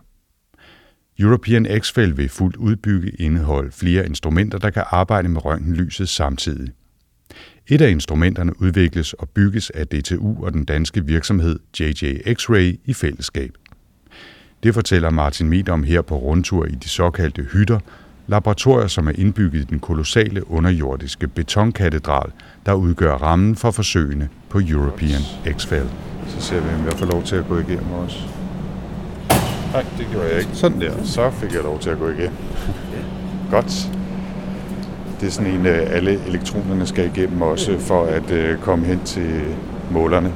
European 1.18 1.66
x 1.80 1.96
vil 1.96 2.28
fuldt 2.28 2.56
udbygge 2.56 3.10
indeholde 3.10 3.72
flere 3.72 4.06
instrumenter, 4.06 4.58
der 4.58 4.70
kan 4.70 4.84
arbejde 4.90 5.28
med 5.28 5.44
røntgenlyset 5.44 6.08
samtidig. 6.08 6.72
Et 7.68 7.80
af 7.80 7.90
instrumenterne 7.90 8.62
udvikles 8.62 9.12
og 9.12 9.28
bygges 9.28 9.70
af 9.70 9.86
DTU 9.86 10.44
og 10.44 10.52
den 10.52 10.64
danske 10.64 11.06
virksomhed 11.06 11.58
JJ 11.80 12.04
X-Ray 12.28 12.80
i 12.84 12.94
fællesskab. 12.94 13.50
Det 14.62 14.74
fortæller 14.74 15.10
Martin 15.10 15.48
Miet 15.48 15.68
om 15.68 15.82
her 15.82 16.02
på 16.02 16.16
rundtur 16.16 16.64
i 16.64 16.70
de 16.70 16.88
såkaldte 16.88 17.42
hytter, 17.42 17.78
laboratorier, 18.26 18.86
som 18.86 19.08
er 19.08 19.12
indbygget 19.14 19.60
i 19.60 19.64
den 19.64 19.78
kolossale 19.78 20.50
underjordiske 20.50 21.28
betonkatedral, 21.28 22.30
der 22.66 22.72
udgør 22.72 23.14
rammen 23.14 23.56
for 23.56 23.70
forsøgene 23.70 24.28
på 24.48 24.60
European 24.68 25.20
X-Fel. 25.46 25.86
Så 26.28 26.40
ser 26.40 26.60
vi, 26.60 26.74
om 26.74 26.84
jeg 26.84 26.92
får 26.92 27.06
lov 27.06 27.22
til 27.22 27.36
at 27.36 27.48
gå 27.48 27.58
igennem 27.58 27.90
også. 27.90 28.18
Nej, 29.72 29.86
det 29.98 30.06
gjorde 30.12 30.28
jeg 30.28 30.38
ikke. 30.38 30.50
Sådan 30.54 30.80
der. 30.80 31.04
Så 31.04 31.30
fik 31.30 31.52
jeg 31.52 31.62
lov 31.62 31.80
til 31.80 31.90
at 31.90 31.98
gå 31.98 32.08
igennem. 32.08 32.36
Godt 33.50 33.90
det 35.22 35.28
er 35.28 35.32
sådan 35.32 35.52
en, 35.52 35.66
øh, 35.66 35.86
alle 35.90 36.18
elektronerne 36.26 36.86
skal 36.86 37.10
igennem 37.16 37.42
også 37.42 37.78
for 37.78 38.04
at 38.04 38.30
øh, 38.30 38.58
komme 38.58 38.86
hen 38.86 39.00
til 39.04 39.40
målerne. 39.90 40.32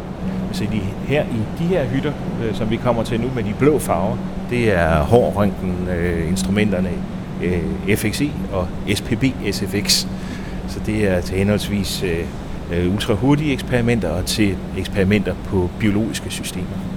Så 0.53 0.65
de, 0.73 0.81
her 1.07 1.23
i 1.25 1.59
de 1.59 1.65
her 1.65 1.85
hytter, 1.85 2.13
øh, 2.45 2.55
som 2.55 2.71
vi 2.71 2.77
kommer 2.77 3.03
til 3.03 3.21
nu 3.21 3.27
med 3.35 3.45
de 3.45 3.55
blå 3.59 3.79
farver, 3.79 4.17
det 4.51 4.73
er 4.73 5.03
hård 5.03 5.49
instrumenterne 6.29 6.89
FXI 7.97 8.33
og 8.53 8.69
SPB 8.95 9.25
SFX. 9.53 10.07
Så 10.69 10.81
det 10.87 11.09
er 11.09 11.21
til 11.21 11.39
henholdsvis 11.39 12.05
ultrahurtige 12.93 13.53
eksperimenter 13.53 14.09
og 14.11 14.27
til 14.27 14.57
eksperimenter 14.79 15.35
på 15.49 15.71
biologiske 15.81 16.31
systemer. 16.31 16.96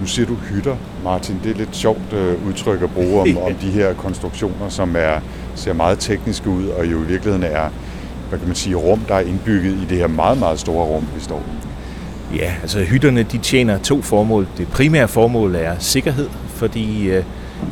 Nu 0.00 0.06
siger 0.06 0.26
du 0.26 0.34
hytter, 0.34 0.76
Martin. 1.04 1.40
Det 1.44 1.50
er 1.50 1.54
lidt 1.56 1.76
sjovt 1.76 2.14
udtryk 2.48 2.82
at 2.82 2.90
bruge 2.90 3.20
om, 3.20 3.38
om 3.48 3.54
de 3.54 3.70
her 3.70 3.94
konstruktioner, 3.94 4.68
som 4.68 4.96
er 4.98 5.20
ser 5.54 5.72
meget 5.72 5.98
teknisk 5.98 6.46
ud, 6.46 6.66
og 6.66 6.86
jo 6.86 7.02
i 7.02 7.06
virkeligheden 7.06 7.42
er, 7.42 7.68
hvad 8.28 8.38
kan 8.38 8.48
man 8.48 8.56
sige, 8.56 8.76
rum, 8.76 9.00
der 9.08 9.14
er 9.14 9.20
indbygget 9.20 9.72
i 9.72 9.86
det 9.88 9.98
her 9.98 10.06
meget, 10.06 10.38
meget 10.38 10.60
store 10.60 10.84
rum, 10.86 11.06
vi 11.14 11.20
står 11.20 11.38
i. 11.38 11.58
Ja, 12.36 12.54
altså 12.62 12.80
hytterne, 12.80 13.22
de 13.22 13.38
tjener 13.38 13.78
to 13.78 14.02
formål. 14.02 14.46
Det 14.58 14.68
primære 14.68 15.08
formål 15.08 15.54
er 15.54 15.78
sikkerhed, 15.78 16.28
fordi 16.48 17.10
øh, 17.10 17.24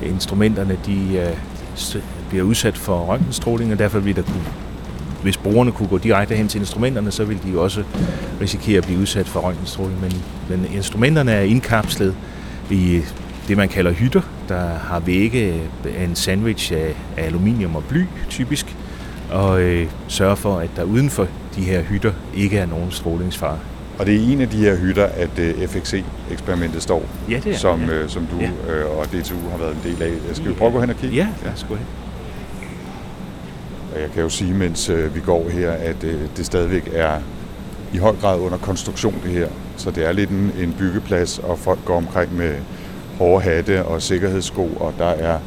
instrumenterne, 0.03 0.79
de, 0.87 1.17
øh, 1.17 2.03
bliver 2.29 2.45
udsat 2.45 2.79
for 2.79 2.99
røntgenstråling, 2.99 3.73
og 3.73 3.79
derfor 3.79 3.99
vil 3.99 4.17
der 4.17 4.23
kunne, 4.23 4.47
hvis 5.23 5.37
brugerne 5.37 5.73
kunne 5.73 5.89
gå 5.89 5.99
direkte 5.99 6.35
hen 6.35 6.49
til 6.49 6.61
instrumenterne, 6.61 7.11
så 7.11 7.25
vil 7.25 7.39
de 7.45 7.51
jo 7.51 7.63
også 7.63 7.83
risikere 8.41 8.79
at 8.79 8.85
blive 8.85 8.99
udsat 9.01 9.29
for 9.29 9.41
røntgenstråling. 9.41 10.01
Men, 10.01 10.13
men 10.49 10.73
instrumenterne 10.75 11.33
er 11.33 11.43
indkapslet 11.43 12.15
i 12.71 13.03
det, 13.49 13.57
man 13.57 13.69
kalder 13.69 13.93
hytter, 13.93 14.23
der 14.49 14.69
har 14.69 15.01
vægge 15.01 15.61
en 15.99 16.15
sandwich 16.15 16.73
af, 16.73 16.95
af 17.17 17.27
aluminium 17.27 17.77
og 17.77 17.85
bly, 17.85 18.05
typisk, 18.31 18.77
og 19.31 19.61
øh, 19.63 19.87
sørge 20.09 20.37
for, 20.37 20.59
at 20.59 20.71
der 20.77 20.83
uden 20.83 21.11
for 21.11 21.29
de 21.57 21.61
her 21.61 21.83
hytter 21.83 22.13
ikke 22.35 22.59
er 22.59 22.67
nogen 22.67 22.91
strålingsfare. 22.91 23.59
Og 23.99 24.07
det 24.07 24.15
er 24.15 24.33
en 24.33 24.41
af 24.41 24.49
de 24.49 24.57
her 24.57 24.77
hytter, 24.77 25.05
at 25.05 25.31
uh, 25.39 25.69
FXC-eksperimentet 25.69 26.83
står, 26.83 27.03
ja, 27.31 27.41
det 27.45 27.53
er, 27.53 27.57
som, 27.57 27.81
ja. 27.81 28.05
uh, 28.05 28.11
som 28.11 28.27
du 28.27 28.37
ja. 28.41 28.51
uh, 28.85 28.99
og 28.99 29.07
DTU 29.07 29.49
har 29.51 29.59
været 29.59 29.73
en 29.73 29.81
del 29.85 30.03
af. 30.03 30.13
Skal 30.33 30.49
vi 30.49 30.55
prøve 30.55 30.67
at 30.67 30.73
gå 30.73 30.81
hen 30.81 30.91
og 30.91 30.97
kigge? 30.97 31.17
Ja, 31.17 31.29
ja. 31.45 31.51
skal 31.55 31.77
hen. 31.77 32.06
Jeg 34.01 34.11
kan 34.15 34.23
jo 34.23 34.29
sige, 34.29 34.55
mens 34.55 34.91
uh, 34.91 35.15
vi 35.15 35.21
går 35.21 35.49
her, 35.49 35.71
at 35.71 36.05
uh, 36.05 36.11
det 36.37 36.47
stadigvæk 36.47 36.91
er 36.93 37.21
i 37.95 37.99
høj 37.99 38.17
grad 38.21 38.41
under 38.41 38.59
konstruktion 38.59 39.15
det 39.25 39.31
her. 39.31 39.49
Så 39.77 39.91
det 39.91 40.07
er 40.07 40.13
lidt 40.13 40.31
en, 40.31 40.53
en 40.59 40.75
byggeplads, 40.79 41.39
og 41.39 41.59
folk 41.59 41.85
går 41.85 41.97
omkring 41.97 42.37
med 42.37 42.55
hårde 43.19 43.43
hatte 43.45 43.85
og 43.85 44.03
sikkerhedssko, 44.03 44.67
og 44.67 44.95
der 44.99 45.09
er 45.09 45.39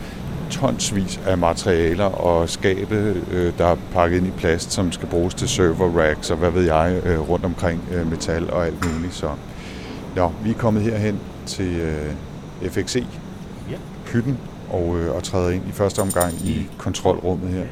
tonsvis 0.49 1.19
af 1.25 1.37
materialer 1.37 2.05
og 2.05 2.49
skabe, 2.49 3.15
øh, 3.31 3.53
der 3.57 3.65
er 3.65 3.75
pakket 3.93 4.17
ind 4.17 4.27
i 4.27 4.31
plast, 4.37 4.71
som 4.71 4.91
skal 4.91 5.07
bruges 5.07 5.33
til 5.33 5.49
server 5.49 6.01
racks 6.01 6.31
og 6.31 6.37
hvad 6.37 6.51
ved 6.51 6.63
jeg, 6.63 7.01
øh, 7.05 7.29
rundt 7.29 7.45
omkring 7.45 7.81
øh, 7.91 8.09
metal 8.09 8.51
og 8.51 8.65
alt 8.65 8.93
muligt. 8.93 9.13
Så 9.13 9.29
ja, 10.15 10.27
vi 10.43 10.49
er 10.49 10.53
kommet 10.53 10.83
herhen 10.83 11.19
til 11.45 11.75
øh, 11.75 12.71
FXE, 12.71 13.05
ja. 13.71 13.77
hytten, 14.13 14.37
og, 14.69 14.99
øh, 14.99 15.15
og 15.15 15.23
træder 15.23 15.49
ind 15.49 15.63
i 15.69 15.71
første 15.71 15.99
omgang 15.99 16.33
i 16.33 16.67
kontrolrummet 16.77 17.49
her. 17.49 17.65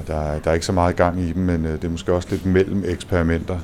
Og 0.00 0.06
der, 0.06 0.38
der 0.38 0.50
er 0.50 0.54
ikke 0.54 0.66
så 0.66 0.72
meget 0.72 0.96
gang 0.96 1.20
i 1.20 1.32
dem, 1.32 1.42
men 1.42 1.64
øh, 1.64 1.72
det 1.72 1.84
er 1.84 1.88
måske 1.88 2.12
også 2.12 2.28
lidt 2.30 2.46
mellem 2.46 2.84
eksperimenter. 2.86 3.58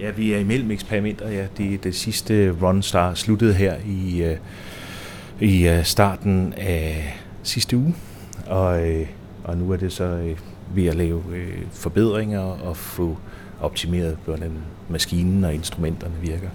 Ja, 0.00 0.10
vi 0.10 0.32
er 0.32 0.38
imellem 0.38 0.70
eksperimenter. 0.70 1.30
Ja. 1.30 1.46
Det, 1.58 1.84
det 1.84 1.94
sidste 1.94 2.50
run 2.62 2.82
star 2.82 3.14
sluttede 3.14 3.54
her 3.54 3.74
i, 3.86 4.22
øh, 4.22 4.36
i 5.40 5.68
øh, 5.68 5.84
starten 5.84 6.54
af 6.56 7.16
sidste 7.42 7.76
uge, 7.76 7.94
og, 8.46 8.80
og 9.44 9.56
nu 9.56 9.72
er 9.72 9.76
det 9.76 9.92
så 9.92 10.34
ved 10.74 10.86
at 10.86 10.94
lave 10.94 11.22
forbedringer 11.72 12.40
og 12.40 12.76
få 12.76 13.18
optimeret, 13.60 14.16
hvordan 14.24 14.52
maskinen 14.88 15.44
og 15.44 15.54
instrumenterne 15.54 16.14
virker. 16.22 16.48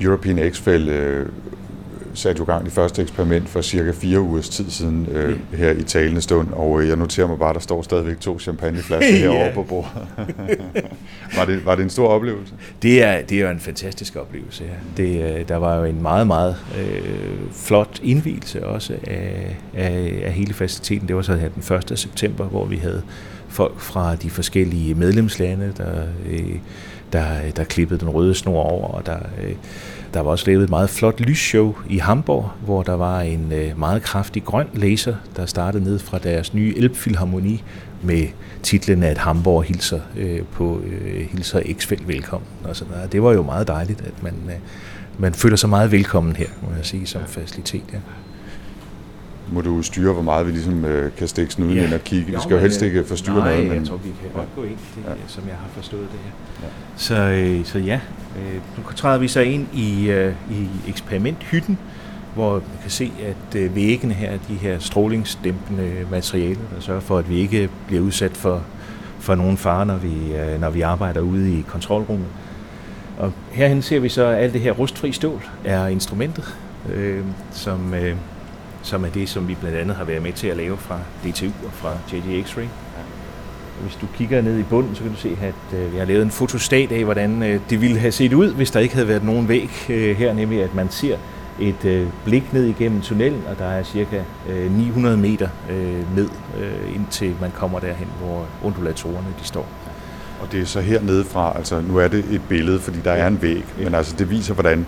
European 0.00 0.38
øh, 0.38 1.26
satte 2.18 2.40
jo 2.40 2.44
gang 2.44 2.66
i 2.66 2.70
første 2.70 3.02
eksperiment 3.02 3.48
for 3.48 3.60
cirka 3.60 3.90
fire 3.90 4.20
ugers 4.20 4.48
tid 4.48 4.70
siden 4.70 5.08
øh, 5.12 5.28
mm. 5.28 5.56
her 5.56 5.70
i 5.70 5.82
talende 5.82 6.20
stund, 6.20 6.48
og 6.52 6.82
øh, 6.82 6.88
jeg 6.88 6.96
noterer 6.96 7.26
mig 7.26 7.38
bare, 7.38 7.48
at 7.48 7.54
der 7.54 7.60
står 7.60 7.82
stadigvæk 7.82 8.20
to 8.20 8.38
champagneflasker 8.38 9.16
herovre 9.22 9.52
på 9.54 9.62
bordet. 9.62 9.90
var, 11.36 11.44
det, 11.44 11.66
var 11.66 11.74
det 11.74 11.82
en 11.82 11.90
stor 11.90 12.08
oplevelse? 12.08 12.54
Det 12.82 13.02
er, 13.02 13.22
det 13.22 13.40
er 13.40 13.50
en 13.50 13.60
fantastisk 13.60 14.16
oplevelse, 14.16 14.64
ja. 14.64 15.02
Det, 15.02 15.38
øh, 15.38 15.48
der 15.48 15.56
var 15.56 15.76
jo 15.76 15.84
en 15.84 16.02
meget, 16.02 16.26
meget 16.26 16.56
øh, 16.78 17.52
flot 17.52 18.00
indvielse 18.02 18.66
også 18.66 18.94
af, 19.06 19.56
af, 19.74 20.22
af 20.24 20.32
hele 20.32 20.54
faciliteten. 20.54 21.08
Det 21.08 21.16
var 21.16 21.22
så 21.22 21.34
her 21.34 21.48
den 21.48 21.76
1. 21.92 21.98
september, 21.98 22.44
hvor 22.44 22.64
vi 22.64 22.76
havde 22.76 23.02
folk 23.48 23.80
fra 23.80 24.14
de 24.16 24.30
forskellige 24.30 24.94
medlemslande, 24.94 25.72
der, 25.76 26.02
øh, 26.26 26.56
der, 27.12 27.50
der 27.56 27.64
klippede 27.64 28.00
den 28.00 28.08
røde 28.08 28.34
snor 28.34 28.62
over, 28.62 28.88
og 28.88 29.06
der... 29.06 29.18
Øh, 29.42 29.54
der 30.14 30.20
var 30.20 30.30
også 30.30 30.46
lavet 30.46 30.64
et 30.64 30.70
meget 30.70 30.90
flot 30.90 31.20
lysshow 31.20 31.74
i 31.88 31.98
Hamburg, 31.98 32.50
hvor 32.64 32.82
der 32.82 32.94
var 32.94 33.20
en 33.20 33.52
øh, 33.52 33.78
meget 33.78 34.02
kraftig 34.02 34.44
grøn 34.44 34.66
laser, 34.74 35.14
der 35.36 35.46
startede 35.46 35.84
ned 35.84 35.98
fra 35.98 36.18
deres 36.18 36.54
nye 36.54 36.74
Elbphilharmoni 36.76 37.64
med 38.02 38.26
titlen 38.62 39.02
at 39.02 39.18
Hamburg 39.18 39.64
hilser 39.64 40.00
øh, 40.16 40.42
på 40.52 40.80
hilser 41.30 41.60
Xfeldt 41.78 42.08
velkommen. 42.08 42.48
Og 42.64 42.76
sådan 42.76 42.94
noget. 42.94 43.12
Det 43.12 43.22
var 43.22 43.32
jo 43.32 43.42
meget 43.42 43.68
dejligt, 43.68 44.00
at 44.00 44.22
man, 44.22 44.34
man 45.18 45.34
føler 45.34 45.56
sig 45.56 45.68
meget 45.68 45.92
velkommen 45.92 46.36
her, 46.36 46.48
må 46.62 46.68
jeg 46.76 46.86
sige, 46.86 47.06
som 47.06 47.22
facilitet. 47.26 47.84
Ja 47.92 47.98
må 49.52 49.60
du 49.60 49.82
styre, 49.82 50.12
hvor 50.12 50.22
meget 50.22 50.46
vi 50.46 50.52
ligesom 50.52 50.84
øh, 50.84 51.12
kan 51.16 51.28
stikke 51.28 51.52
snuden 51.52 51.76
ja. 51.76 51.84
ind 51.84 51.94
og 51.94 52.00
kigge. 52.00 52.32
Vi 52.32 52.38
skal 52.40 52.54
jo 52.54 52.60
helst 52.60 52.82
ikke 52.82 53.04
forstyrre 53.04 53.38
nej, 53.38 53.52
noget. 53.52 53.66
Nej, 53.66 53.76
jeg 53.76 53.86
tror, 53.86 53.96
vi 53.96 54.08
kan 54.22 54.30
godt 54.34 54.48
gå 54.56 54.62
ind, 54.62 54.76
det, 54.94 55.04
ja. 55.06 55.12
som 55.26 55.44
jeg 55.46 55.56
har 55.56 55.68
forstået 55.72 56.08
det 56.12 56.20
her. 56.24 56.66
Ja. 56.66 56.87
Så, 56.98 57.14
øh, 57.14 57.64
så 57.64 57.78
ja, 57.78 58.00
øh, 58.36 58.54
nu 58.76 58.92
træder 58.96 59.18
vi 59.18 59.28
så 59.28 59.40
ind 59.40 59.66
i, 59.74 60.10
øh, 60.10 60.34
i 60.50 60.68
eksperimenthytten, 60.88 61.78
hvor 62.34 62.58
vi 62.58 62.64
kan 62.82 62.90
se, 62.90 63.12
at 63.22 63.56
øh, 63.56 63.74
væggene 63.74 64.14
her 64.14 64.30
er 64.30 64.38
de 64.48 64.54
her 64.54 64.78
strålingsdæmpende 64.78 66.06
materialer, 66.10 66.60
der 66.74 66.80
sørger 66.80 67.00
for, 67.00 67.18
at 67.18 67.30
vi 67.30 67.36
ikke 67.36 67.70
bliver 67.86 68.02
udsat 68.02 68.36
for, 68.36 68.62
for 69.18 69.34
nogen 69.34 69.56
fare, 69.56 69.86
når 69.86 69.96
vi, 69.96 70.34
øh, 70.34 70.60
når 70.60 70.70
vi 70.70 70.80
arbejder 70.80 71.20
ude 71.20 71.58
i 71.58 71.64
kontrolrummet. 71.68 72.28
Og 73.18 73.32
herhen 73.52 73.82
ser 73.82 74.00
vi 74.00 74.08
så, 74.08 74.24
at 74.24 74.38
alt 74.38 74.52
det 74.52 74.60
her 74.60 74.72
rustfri 74.72 75.12
stål 75.12 75.48
er 75.64 75.86
instrumentet, 75.86 76.56
øh, 76.92 77.24
som... 77.52 77.94
Øh, 77.94 78.16
som 78.82 79.04
er 79.04 79.08
det, 79.08 79.28
som 79.28 79.48
vi 79.48 79.54
blandt 79.54 79.76
andet 79.78 79.96
har 79.96 80.04
været 80.04 80.22
med 80.22 80.32
til 80.32 80.46
at 80.46 80.56
lave 80.56 80.76
fra 80.76 80.98
DTU 81.24 81.46
og 81.46 81.72
fra 81.72 81.92
JJ 82.12 82.42
X-Ray. 82.42 82.68
Hvis 83.82 83.98
du 84.00 84.06
kigger 84.16 84.42
ned 84.42 84.58
i 84.58 84.62
bunden, 84.62 84.94
så 84.94 85.02
kan 85.02 85.12
du 85.12 85.18
se, 85.18 85.36
at 85.42 85.78
øh, 85.78 85.94
jeg 85.94 86.00
har 86.00 86.06
lavet 86.06 86.22
en 86.22 86.30
fotostat 86.30 86.92
af, 86.92 87.04
hvordan 87.04 87.42
øh, 87.42 87.60
det 87.70 87.80
ville 87.80 87.98
have 87.98 88.12
set 88.12 88.32
ud, 88.32 88.54
hvis 88.54 88.70
der 88.70 88.80
ikke 88.80 88.94
havde 88.94 89.08
været 89.08 89.24
nogen 89.24 89.48
væg 89.48 89.70
øh, 89.88 90.16
her, 90.16 90.32
nemlig 90.32 90.62
at 90.62 90.74
man 90.74 90.90
ser 90.90 91.16
et 91.60 91.84
øh, 91.84 92.06
blik 92.24 92.52
ned 92.52 92.64
igennem 92.64 93.00
tunnelen, 93.00 93.42
og 93.50 93.58
der 93.58 93.64
er 93.64 93.82
cirka 93.82 94.22
øh, 94.48 94.76
900 94.76 95.16
meter 95.16 95.48
øh, 95.70 96.16
ned, 96.16 96.28
øh, 96.60 96.94
indtil 96.94 97.34
man 97.40 97.50
kommer 97.50 97.78
derhen, 97.78 98.08
hvor 98.22 98.46
undulatorerne 98.64 99.28
de 99.40 99.46
står. 99.46 99.66
Og 100.40 100.52
det 100.52 100.60
er 100.60 100.64
så 100.66 100.80
hernede 100.80 101.24
fra, 101.24 101.52
altså 101.56 101.80
nu 101.80 101.96
er 101.96 102.08
det 102.08 102.24
et 102.30 102.42
billede, 102.48 102.80
fordi 102.80 102.98
der 103.04 103.12
er 103.12 103.26
en 103.26 103.42
væg, 103.42 103.64
ja. 103.78 103.84
men 103.84 103.94
altså 103.94 104.14
det 104.18 104.30
viser, 104.30 104.54
hvordan 104.54 104.86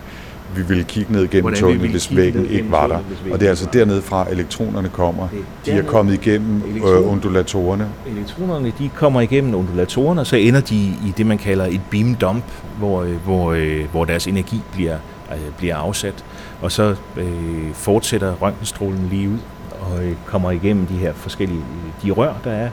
vi 0.55 0.61
ville 0.67 0.83
kigge 0.83 1.13
ned 1.13 1.27
gennem 1.27 1.53
tunnelen, 1.53 1.91
hvis 1.91 2.15
væggen 2.15 2.45
ikke 2.45 2.71
var 2.71 2.87
der. 2.87 2.99
Og 3.31 3.39
det 3.39 3.45
er 3.45 3.49
altså 3.49 3.67
dernede 3.73 4.01
fra, 4.01 4.27
elektronerne 4.31 4.89
kommer. 4.89 5.27
De 5.65 5.71
er 5.71 5.83
kommet 5.83 6.13
igennem 6.13 6.63
øh, 6.85 7.11
undulatorerne. 7.11 7.89
Elektronerne 8.07 8.73
de 8.79 8.89
kommer 8.95 9.21
igennem 9.21 9.55
undulatorerne, 9.55 10.21
og 10.21 10.27
så 10.27 10.35
ender 10.35 10.61
de 10.61 10.75
i 10.75 11.13
det, 11.17 11.25
man 11.25 11.37
kalder 11.37 11.65
et 11.65 11.81
beam 11.91 12.15
dump, 12.15 12.43
hvor, 12.77 13.03
øh, 13.03 13.15
hvor, 13.25 13.51
øh, 13.51 13.85
hvor 13.91 14.05
deres 14.05 14.27
energi 14.27 14.61
bliver, 14.73 14.97
øh, 15.31 15.51
bliver 15.57 15.75
afsat. 15.75 16.25
Og 16.61 16.71
så 16.71 16.95
øh, 17.17 17.73
fortsætter 17.73 18.33
røntgenstrålen 18.41 19.07
lige 19.11 19.29
ud 19.29 19.37
og 19.81 20.03
øh, 20.03 20.13
kommer 20.25 20.51
igennem 20.51 20.85
de 20.85 20.93
her 20.93 21.13
forskellige 21.13 21.61
de 22.03 22.11
rør, 22.11 22.33
der 22.43 22.51
er 22.51 22.69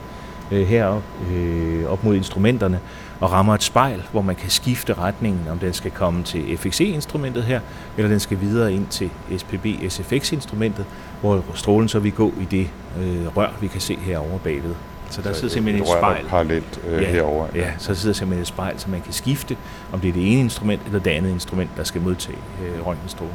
øh, 0.51 0.67
heroppe 0.67 1.07
øh, 1.31 1.91
op 1.91 2.03
mod 2.03 2.15
instrumenterne 2.15 2.79
og 3.19 3.31
rammer 3.31 3.55
et 3.55 3.63
spejl, 3.63 4.03
hvor 4.11 4.21
man 4.21 4.35
kan 4.35 4.49
skifte 4.49 4.93
retningen, 4.93 5.47
om 5.51 5.59
den 5.59 5.73
skal 5.73 5.91
komme 5.91 6.23
til 6.23 6.57
FXE-instrumentet 6.57 7.43
her, 7.43 7.59
eller 7.97 8.09
den 8.09 8.19
skal 8.19 8.41
videre 8.41 8.73
ind 8.73 8.87
til 8.87 9.09
SPB 9.37 9.65
SFX-instrumentet, 9.89 10.85
hvor 11.21 11.43
strålen 11.53 11.89
så 11.89 11.99
vil 11.99 12.11
gå 12.11 12.33
i 12.41 12.45
det 12.45 12.69
øh, 13.01 13.37
rør, 13.37 13.49
vi 13.61 13.67
kan 13.67 13.81
se 13.81 13.95
herovre 13.95 14.39
bagved. 14.43 14.75
Så 15.09 15.21
der 15.21 15.33
så 15.33 15.39
sidder 15.39 15.53
simpelthen 15.53 15.83
et 15.83 15.89
spejl. 15.89 16.25
parallelt 16.25 16.79
øh, 16.87 17.01
ja, 17.01 17.11
herover. 17.11 17.47
Ja. 17.55 17.59
ja, 17.59 17.71
så 17.77 17.95
sidder 17.95 18.13
simpelthen 18.15 18.41
et 18.41 18.47
spejl, 18.47 18.79
så 18.79 18.89
man 18.89 19.01
kan 19.01 19.13
skifte, 19.13 19.57
om 19.91 19.99
det 19.99 20.09
er 20.09 20.13
det 20.13 20.31
ene 20.31 20.39
instrument 20.39 20.81
eller 20.85 20.99
det 20.99 21.11
andet 21.11 21.29
instrument, 21.29 21.69
der 21.77 21.83
skal 21.83 22.01
modtage 22.01 22.37
øh, 22.63 22.87
røntgenstrålen. 22.87 23.33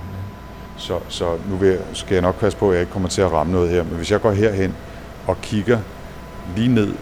Så, 0.76 0.98
så 1.08 1.36
nu 1.50 1.56
vil 1.56 1.78
skal 1.92 2.14
jeg 2.14 2.22
nok 2.22 2.40
passe 2.40 2.58
på, 2.58 2.68
at 2.68 2.74
jeg 2.74 2.80
ikke 2.80 2.92
kommer 2.92 3.08
til 3.08 3.22
at 3.22 3.32
ramme 3.32 3.52
noget 3.52 3.70
her, 3.70 3.82
men 3.82 3.96
hvis 3.96 4.10
jeg 4.10 4.20
går 4.20 4.32
herhen 4.32 4.74
og 5.26 5.40
kigger 5.42 5.78
lige 6.56 6.68
ned 6.68 6.94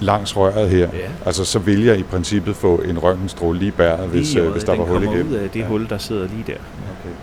langs 0.00 0.36
røret 0.36 0.70
her. 0.70 0.88
Ja. 0.92 1.08
Altså, 1.26 1.44
så 1.44 1.58
vil 1.58 1.84
jeg 1.84 1.98
i 1.98 2.02
princippet 2.02 2.56
få 2.56 2.76
en 2.76 2.98
røntgenstråle 2.98 3.58
lige 3.58 3.72
bæret, 3.72 4.08
hvis, 4.08 4.34
øh, 4.34 4.50
hvis 4.50 4.64
der 4.64 4.76
var 4.76 4.84
hul 4.84 5.02
igennem. 5.02 5.28
ud 5.28 5.34
af 5.34 5.50
det 5.50 5.60
ja. 5.60 5.66
hul, 5.66 5.88
der 5.88 5.98
sidder 5.98 6.28
lige 6.28 6.44
der. 6.46 6.52
Okay. 6.52 7.14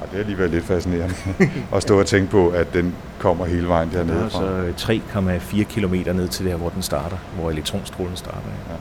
Og 0.00 0.08
det 0.10 0.16
er 0.16 0.20
alligevel 0.20 0.50
lidt 0.50 0.64
fascinerende 0.64 1.14
at 1.74 1.82
stå 1.82 2.00
og 2.00 2.06
tænke 2.06 2.30
på, 2.30 2.48
at 2.48 2.74
den 2.74 2.94
kommer 3.18 3.44
hele 3.44 3.68
vejen 3.68 3.90
dernede 3.92 4.30
fra. 4.30 4.72
så 4.76 4.92
3,4 4.92 5.62
km 5.62 5.94
ned 5.94 6.28
til 6.28 6.46
der, 6.46 6.56
hvor 6.56 6.68
den 6.68 6.82
starter, 6.82 7.16
hvor 7.40 7.50
elektronstrålen 7.50 8.16
starter. 8.16 8.48
Ja. 8.68 8.72
Ja. 8.72 8.78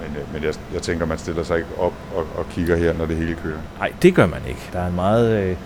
Men, 0.00 0.16
øh, 0.16 0.32
men 0.34 0.42
jeg, 0.44 0.54
jeg 0.74 0.82
tænker, 0.82 1.06
man 1.06 1.18
stiller 1.18 1.42
sig 1.42 1.56
ikke 1.56 1.68
op 1.78 1.92
og, 2.16 2.26
og 2.36 2.46
kigger 2.50 2.76
her, 2.76 2.92
når 2.92 3.06
det 3.06 3.16
hele 3.16 3.36
kører. 3.42 3.58
Nej, 3.78 3.92
det 4.02 4.14
gør 4.14 4.26
man 4.26 4.40
ikke. 4.48 4.68
Der 4.72 4.80
er 4.80 4.86
en 4.86 4.94
meget 4.94 5.42
øh, 5.42 5.56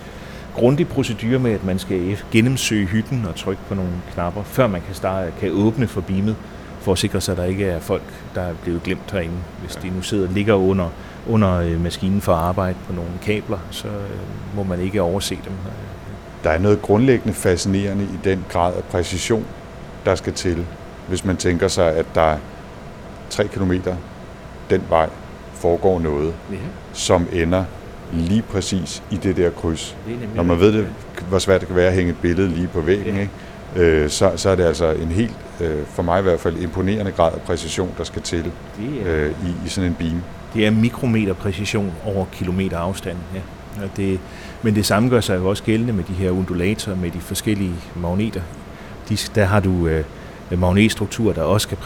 grundig 0.54 0.88
procedure 0.88 1.38
med, 1.38 1.52
at 1.52 1.64
man 1.64 1.78
skal 1.78 2.18
gennemsøge 2.32 2.86
hytten 2.86 3.24
og 3.28 3.34
trykke 3.34 3.62
på 3.68 3.74
nogle 3.74 3.92
knapper, 4.12 4.42
før 4.42 4.66
man 4.66 4.80
kan, 4.86 4.94
starte, 4.94 5.32
kan 5.40 5.50
åbne 5.52 5.86
for 5.86 6.00
beamet 6.00 6.36
for 6.80 6.92
at 6.92 6.98
sikre 6.98 7.20
sig, 7.20 7.32
at 7.32 7.38
der 7.38 7.44
ikke 7.44 7.64
er 7.64 7.80
folk, 7.80 8.02
der 8.34 8.40
er 8.40 8.54
blevet 8.62 8.82
glemt 8.82 9.10
herinde. 9.12 9.36
Hvis 9.60 9.76
de 9.76 9.90
nu 9.90 10.02
sidder 10.02 10.28
og 10.28 10.34
ligger 10.34 10.54
under, 10.54 10.88
under 11.28 11.54
øh, 11.54 11.80
maskinen 11.80 12.20
for 12.20 12.32
at 12.32 12.38
arbejde 12.38 12.76
på 12.86 12.92
nogle 12.92 13.10
kabler, 13.22 13.58
så 13.70 13.88
øh, 13.88 14.56
må 14.56 14.62
man 14.62 14.80
ikke 14.80 15.02
overse 15.02 15.38
dem. 15.44 15.52
Der 16.44 16.50
er 16.50 16.58
noget 16.58 16.82
grundlæggende 16.82 17.34
fascinerende 17.34 18.04
i 18.04 18.18
den 18.24 18.44
grad 18.48 18.74
af 18.74 18.84
præcision, 18.84 19.44
der 20.04 20.14
skal 20.14 20.32
til, 20.32 20.66
hvis 21.08 21.24
man 21.24 21.36
tænker 21.36 21.68
sig, 21.68 21.92
at 21.92 22.06
der 22.14 22.36
tre 23.30 23.48
kilometer 23.48 23.96
den 24.70 24.82
vej 24.88 25.08
foregår 25.54 26.00
noget, 26.00 26.34
ja. 26.50 26.56
som 26.92 27.26
ender 27.32 27.64
lige 28.12 28.42
præcis 28.42 29.02
i 29.10 29.16
det 29.16 29.36
der 29.36 29.50
kryds. 29.50 29.96
Når 30.34 30.42
man 30.42 30.60
ved 30.60 30.72
det, 30.72 30.86
hvor 31.28 31.38
svært 31.38 31.60
det 31.60 31.68
kan 31.68 31.76
være 31.76 31.88
at 31.88 31.94
hænge 31.94 32.10
et 32.10 32.18
billede 32.22 32.48
lige 32.48 32.68
på 32.68 32.80
væggen, 32.80 33.16
ikke? 33.16 33.30
Øh, 33.76 34.10
så, 34.10 34.32
så 34.36 34.50
er 34.50 34.54
det 34.54 34.64
altså 34.64 34.90
en 34.92 35.08
helt, 35.08 35.36
øh, 35.60 35.86
for 35.86 36.02
mig 36.02 36.18
i 36.18 36.22
hvert 36.22 36.40
fald, 36.40 36.56
imponerende 36.56 37.12
grad 37.12 37.32
af 37.32 37.40
præcision, 37.40 37.90
der 37.98 38.04
skal 38.04 38.22
til 38.22 38.52
øh, 39.04 39.30
i, 39.30 39.66
i 39.66 39.68
sådan 39.68 39.90
en 39.90 39.96
beam. 39.98 40.22
Det 40.54 40.66
er 40.66 40.70
mikrometer 40.70 41.32
præcision 41.32 41.92
over 42.04 42.24
kilometer 42.32 42.78
afstand. 42.78 43.16
Ja. 43.34 43.40
Og 43.84 43.90
det, 43.96 44.20
men 44.62 44.74
det 44.74 44.86
samme 44.86 45.08
gør 45.08 45.20
sig 45.20 45.36
jo 45.38 45.48
også 45.48 45.62
gældende 45.62 45.92
med 45.92 46.04
de 46.04 46.12
her 46.12 46.30
undulatorer, 46.30 46.96
med 46.96 47.10
de 47.10 47.20
forskellige 47.20 47.74
magneter. 47.96 48.40
De, 49.08 49.16
der 49.34 49.44
har 49.44 49.60
du 49.60 49.86
øh, 49.86 50.04
magnetstrukturer, 50.58 51.34
der 51.34 51.42
også 51.42 51.64
skal 51.64 51.78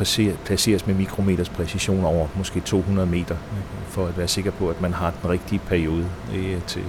placeres 0.44 0.86
med 0.86 0.94
mikrometers 0.94 1.48
præcision 1.48 2.04
over 2.04 2.26
måske 2.36 2.60
200 2.60 3.08
meter, 3.08 3.36
for 3.88 4.06
at 4.06 4.18
være 4.18 4.28
sikker 4.28 4.50
på, 4.50 4.68
at 4.68 4.80
man 4.80 4.92
har 4.92 5.12
den 5.22 5.30
rigtige 5.30 5.60
periode 5.68 6.06
øh, 6.34 6.62
til, 6.66 6.82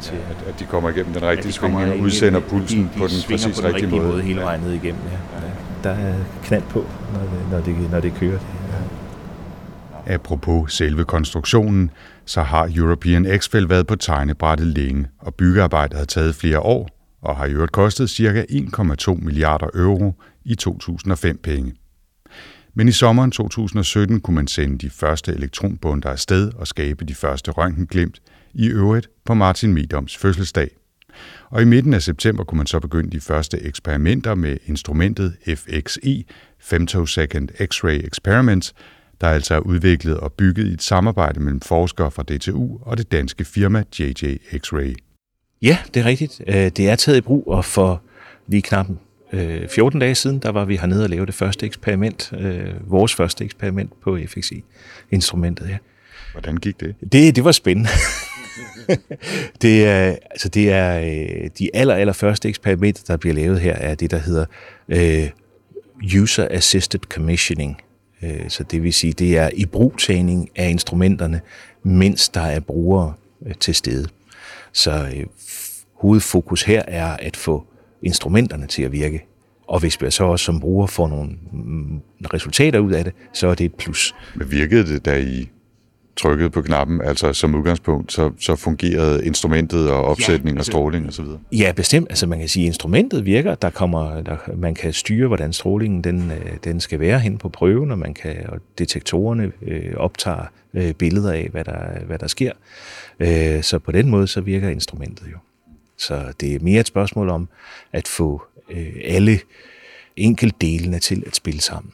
til 0.00 0.14
ja, 0.14 0.48
at 0.50 0.60
de 0.60 0.64
kommer 0.64 0.90
igennem 0.90 1.12
den 1.12 1.22
rigtige 1.22 1.48
de 1.48 1.52
svingning 1.52 1.92
og 1.92 1.98
udsender 1.98 2.40
pulsen 2.40 2.78
de, 2.78 2.84
de 2.84 2.98
på 2.98 3.06
den 3.06 3.16
præcis 3.30 3.60
på 3.60 3.66
den 3.66 3.74
rigtige 3.74 3.90
måde. 3.90 4.08
måde 4.08 4.22
hele 4.22 4.40
vejen 4.40 4.60
ned 4.60 4.72
igennem. 4.72 5.02
Ja. 5.12 5.46
Ja. 5.46 5.52
Der 5.84 5.90
er 5.90 6.14
knald 6.44 6.62
på, 6.62 6.86
når 7.12 7.20
det, 7.20 7.50
når 7.50 7.60
det, 7.60 7.90
når 7.90 8.00
det 8.00 8.14
kører. 8.14 8.38
Det, 8.38 8.46
ja. 10.06 10.14
Apropos 10.14 10.72
selve 10.72 11.04
konstruktionen, 11.04 11.90
så 12.24 12.42
har 12.42 12.70
European 12.76 13.26
X-Fel 13.26 13.68
været 13.68 13.86
på 13.86 13.96
tegnebrættet 13.96 14.66
længe, 14.66 15.06
og 15.18 15.34
byggearbejdet 15.34 15.98
har 15.98 16.04
taget 16.04 16.34
flere 16.34 16.60
år, 16.60 16.88
og 17.22 17.36
har 17.36 17.46
i 17.46 17.52
øvrigt 17.52 17.72
kostet 17.72 18.10
ca. 18.10 18.44
1,2 18.50 19.24
milliarder 19.24 19.66
euro 19.74 20.14
i 20.44 20.56
2005-penge. 20.62 21.74
Men 22.74 22.88
i 22.88 22.92
sommeren 22.92 23.30
2017 23.30 24.20
kunne 24.20 24.34
man 24.34 24.46
sende 24.46 24.78
de 24.78 24.90
første 24.90 25.32
elektronbunder 25.32 26.08
afsted 26.08 26.52
og 26.54 26.66
skabe 26.66 27.04
de 27.04 27.14
første 27.14 27.50
røntgenglimt, 27.50 28.22
i 28.54 28.66
øvrigt 28.66 29.08
på 29.24 29.34
Martin 29.34 29.74
Midoms 29.74 30.16
fødselsdag. 30.16 30.70
Og 31.50 31.62
i 31.62 31.64
midten 31.64 31.94
af 31.94 32.02
september 32.02 32.44
kunne 32.44 32.56
man 32.56 32.66
så 32.66 32.80
begynde 32.80 33.10
de 33.10 33.20
første 33.20 33.62
eksperimenter 33.62 34.34
med 34.34 34.56
instrumentet 34.66 35.36
FXE, 35.46 36.24
Femtosecond 36.58 37.48
X-ray 37.50 38.06
Experiments, 38.06 38.74
der 39.20 39.28
altså 39.28 39.54
er 39.54 39.58
udviklet 39.58 40.16
og 40.16 40.32
bygget 40.32 40.66
i 40.66 40.72
et 40.72 40.82
samarbejde 40.82 41.40
mellem 41.40 41.60
forskere 41.60 42.10
fra 42.10 42.22
DTU 42.22 42.78
og 42.82 42.98
det 42.98 43.12
danske 43.12 43.44
firma 43.44 43.84
JJ 43.98 44.36
X-ray. 44.52 44.94
Ja, 45.62 45.78
det 45.94 46.00
er 46.00 46.04
rigtigt. 46.04 46.40
Øh, 46.46 46.54
det 46.54 46.80
er 46.88 46.96
taget 46.96 47.18
i 47.18 47.20
brug, 47.20 47.44
og 47.46 47.64
for 47.64 48.02
lige 48.46 48.62
knap 48.62 48.86
14 49.68 50.00
dage 50.00 50.14
siden, 50.14 50.38
der 50.38 50.50
var 50.50 50.64
vi 50.64 50.76
hernede 50.76 51.04
og 51.04 51.10
lave 51.10 51.26
det 51.26 51.34
første 51.34 51.66
eksperiment, 51.66 52.32
øh, 52.38 52.90
vores 52.90 53.14
første 53.14 53.44
eksperiment 53.44 53.92
på 54.02 54.18
FXI-instrumentet. 54.26 55.68
Ja. 55.68 55.76
Hvordan 56.32 56.56
gik 56.56 56.80
det? 56.80 56.94
Det, 57.12 57.36
det 57.36 57.44
var 57.44 57.52
spændende. 57.52 57.90
det 59.62 59.86
er, 59.86 60.16
altså 60.30 60.48
det 60.48 60.72
er 60.72 61.00
øh, 61.00 61.50
de 61.58 61.70
aller, 61.74 61.94
aller 61.94 62.12
første 62.12 62.48
eksperimenter, 62.48 63.02
der 63.06 63.16
bliver 63.16 63.34
lavet 63.34 63.60
her, 63.60 63.72
er 63.72 63.94
det, 63.94 64.10
der 64.10 64.18
hedder 64.18 64.44
øh, 64.88 65.30
User 66.22 66.48
Assisted 66.50 67.00
Commissioning. 67.00 67.80
Øh, 68.22 68.48
så 68.48 68.62
det 68.62 68.82
vil 68.82 68.92
sige, 68.92 69.12
det 69.12 69.38
er 69.38 69.50
i 69.54 69.66
brugtagning 69.66 70.50
af 70.56 70.70
instrumenterne, 70.70 71.40
mens 71.82 72.28
der 72.28 72.40
er 72.40 72.60
brugere 72.60 73.12
øh, 73.46 73.54
til 73.60 73.74
stede. 73.74 74.08
Så 74.72 74.90
øh, 74.90 75.26
hovedfokus 75.94 76.62
her 76.62 76.82
er 76.88 77.16
at 77.16 77.36
få 77.36 77.66
instrumenterne 78.04 78.66
til 78.66 78.82
at 78.82 78.92
virke. 78.92 79.24
Og 79.68 79.80
hvis 79.80 80.02
vi 80.02 80.10
så 80.10 80.24
også 80.24 80.44
som 80.44 80.60
bruger 80.60 80.86
får 80.86 81.08
nogle 81.08 81.30
mm, 81.52 82.00
resultater 82.34 82.78
ud 82.78 82.92
af 82.92 83.04
det, 83.04 83.12
så 83.32 83.48
er 83.48 83.54
det 83.54 83.64
et 83.64 83.74
plus. 83.74 84.14
Men 84.34 84.50
virkede 84.50 84.86
det, 84.86 85.04
da 85.04 85.20
I 85.20 85.48
trykkede 86.16 86.50
på 86.50 86.62
knappen, 86.62 87.00
altså 87.00 87.32
som 87.32 87.54
udgangspunkt, 87.54 88.12
så, 88.12 88.30
så 88.40 88.56
fungerede 88.56 89.26
instrumentet 89.26 89.90
og 89.90 90.04
opsætning 90.04 90.56
ja, 90.56 90.60
altså, 90.60 90.70
og 90.70 90.74
stråling 90.74 91.08
osv.? 91.08 91.24
Ja, 91.52 91.72
bestemt. 91.76 92.06
Altså 92.10 92.26
man 92.26 92.38
kan 92.38 92.48
sige, 92.48 92.64
at 92.64 92.66
instrumentet 92.66 93.24
virker. 93.24 93.54
Der 93.54 93.70
kommer, 93.70 94.20
der, 94.22 94.36
man 94.56 94.74
kan 94.74 94.92
styre, 94.92 95.26
hvordan 95.26 95.52
strålingen 95.52 96.04
den, 96.04 96.30
øh, 96.30 96.56
den 96.64 96.80
skal 96.80 97.00
være 97.00 97.18
hen 97.18 97.38
på 97.38 97.48
prøven, 97.48 97.90
og, 97.90 97.98
man 97.98 98.14
kan, 98.14 98.36
og 98.48 98.58
detektorerne 98.78 99.52
øh, 99.62 99.94
optager 99.96 100.44
øh, 100.74 100.92
billeder 100.92 101.32
af, 101.32 101.48
hvad 101.52 101.64
der, 101.64 102.04
hvad 102.06 102.18
der 102.18 102.26
sker. 102.26 102.52
Øh, 103.20 103.62
så 103.62 103.78
på 103.78 103.92
den 103.92 104.08
måde, 104.08 104.26
så 104.26 104.40
virker 104.40 104.68
instrumentet 104.68 105.26
jo. 105.32 105.38
Så 105.98 106.32
det 106.40 106.54
er 106.54 106.58
mere 106.60 106.80
et 106.80 106.86
spørgsmål 106.86 107.28
om 107.28 107.48
at 107.92 108.08
få 108.08 108.42
øh, 108.70 108.92
alle 109.04 109.40
enkeltdelene 110.16 110.98
til 110.98 111.22
at 111.26 111.36
spille 111.36 111.60
sammen. 111.60 111.92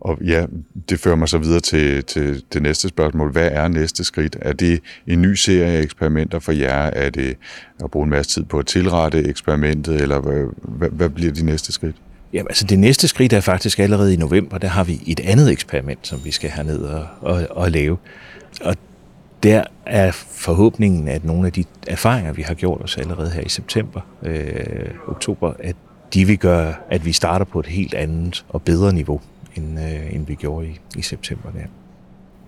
Og 0.00 0.18
ja, 0.24 0.46
det 0.88 1.00
fører 1.00 1.16
mig 1.16 1.28
så 1.28 1.38
videre 1.38 1.60
til, 1.60 2.04
til 2.04 2.44
det 2.52 2.62
næste 2.62 2.88
spørgsmål. 2.88 3.32
Hvad 3.32 3.48
er 3.52 3.68
næste 3.68 4.04
skridt? 4.04 4.36
Er 4.40 4.52
det 4.52 4.80
en 5.06 5.22
ny 5.22 5.34
serie 5.34 5.72
af 5.72 5.82
eksperimenter 5.82 6.38
for 6.38 6.52
jer? 6.52 6.90
Er 6.92 7.10
det 7.10 7.36
at 7.84 7.90
bruge 7.90 8.04
en 8.04 8.10
masse 8.10 8.30
tid 8.30 8.44
på 8.44 8.58
at 8.58 8.66
tilrette 8.66 9.24
eksperimentet, 9.24 10.00
eller 10.00 10.20
hvad, 10.20 10.44
hvad, 10.62 10.88
hvad 10.88 11.08
bliver 11.08 11.32
de 11.32 11.44
næste 11.44 11.72
skridt? 11.72 11.96
Jamen, 12.32 12.46
altså 12.48 12.64
det 12.64 12.78
næste 12.78 13.08
skridt 13.08 13.32
er 13.32 13.40
faktisk 13.40 13.78
allerede 13.78 14.14
i 14.14 14.16
november. 14.16 14.58
Der 14.58 14.68
har 14.68 14.84
vi 14.84 15.00
et 15.06 15.20
andet 15.20 15.52
eksperiment, 15.52 16.06
som 16.06 16.24
vi 16.24 16.30
skal 16.30 16.50
herned 16.50 16.78
og, 16.78 17.06
og, 17.20 17.46
og 17.50 17.70
lave. 17.70 17.98
Og 18.60 18.76
der 19.42 19.64
er 19.86 20.12
forhåbningen, 20.12 21.08
at 21.08 21.24
nogle 21.24 21.46
af 21.46 21.52
de 21.52 21.64
erfaringer, 21.86 22.32
vi 22.32 22.42
har 22.42 22.54
gjort 22.54 22.80
os 22.82 22.96
allerede 22.96 23.30
her 23.30 23.42
i 23.42 23.48
september, 23.48 24.00
øh, 24.22 24.90
oktober, 25.08 25.52
at 25.58 25.76
de 26.14 26.24
vil 26.24 26.38
gøre, 26.38 26.74
at 26.90 27.04
vi 27.04 27.12
starter 27.12 27.44
på 27.44 27.60
et 27.60 27.66
helt 27.66 27.94
andet 27.94 28.44
og 28.48 28.62
bedre 28.62 28.92
niveau, 28.92 29.20
end, 29.54 29.80
øh, 29.80 30.14
end 30.14 30.26
vi 30.26 30.34
gjorde 30.34 30.66
i, 30.66 30.80
i 30.96 31.02
september. 31.02 31.50
Der. 31.50 31.60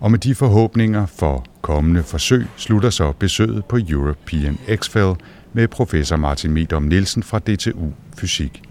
Og 0.01 0.11
med 0.11 0.19
de 0.19 0.35
forhåbninger 0.35 1.07
for 1.07 1.45
kommende 1.63 2.03
forsøg 2.03 2.47
slutter 2.57 2.91
så 2.91 3.13
besøget 3.13 3.65
på 3.65 3.79
European 3.89 4.59
XFEL 4.77 5.15
med 5.53 5.69
professor 5.69 6.17
Martin 6.17 6.53
Medom 6.53 6.83
Nielsen 6.83 7.23
fra 7.23 7.39
DTU 7.39 7.93
Fysik. 8.17 8.63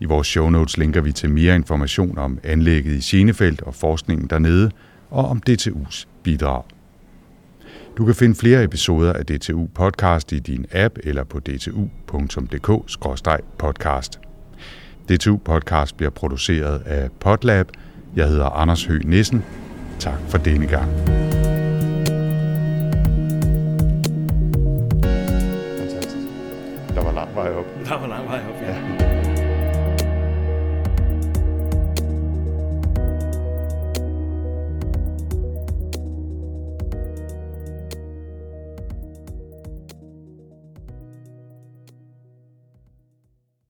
I 0.00 0.04
vores 0.04 0.26
show 0.26 0.50
notes 0.50 0.76
linker 0.76 1.00
vi 1.00 1.12
til 1.12 1.30
mere 1.30 1.54
information 1.54 2.18
om 2.18 2.38
anlægget 2.44 2.92
i 2.92 3.00
Scenefeldt 3.00 3.62
og 3.62 3.74
forskningen 3.74 4.26
dernede, 4.26 4.70
og 5.10 5.28
om 5.28 5.42
DTU's 5.50 6.06
bidrag. 6.22 6.62
Du 7.98 8.04
kan 8.04 8.14
finde 8.14 8.34
flere 8.34 8.64
episoder 8.64 9.12
af 9.12 9.26
DTU 9.26 9.66
Podcast 9.74 10.32
i 10.32 10.38
din 10.38 10.66
app 10.72 10.98
eller 11.04 11.24
på 11.24 11.40
dtu.dk-podcast. 11.40 14.20
DTU 15.08 15.36
Podcast 15.36 15.96
bliver 15.96 16.10
produceret 16.10 16.82
af 16.86 17.08
Podlab. 17.20 17.68
Jeg 18.16 18.28
hedder 18.28 18.46
Anders 18.46 18.84
Høgh 18.84 19.08
Nissen. 19.08 19.44
Tak 19.98 20.18
for 20.28 20.38
denne 20.38 20.66
gang. 20.66 20.90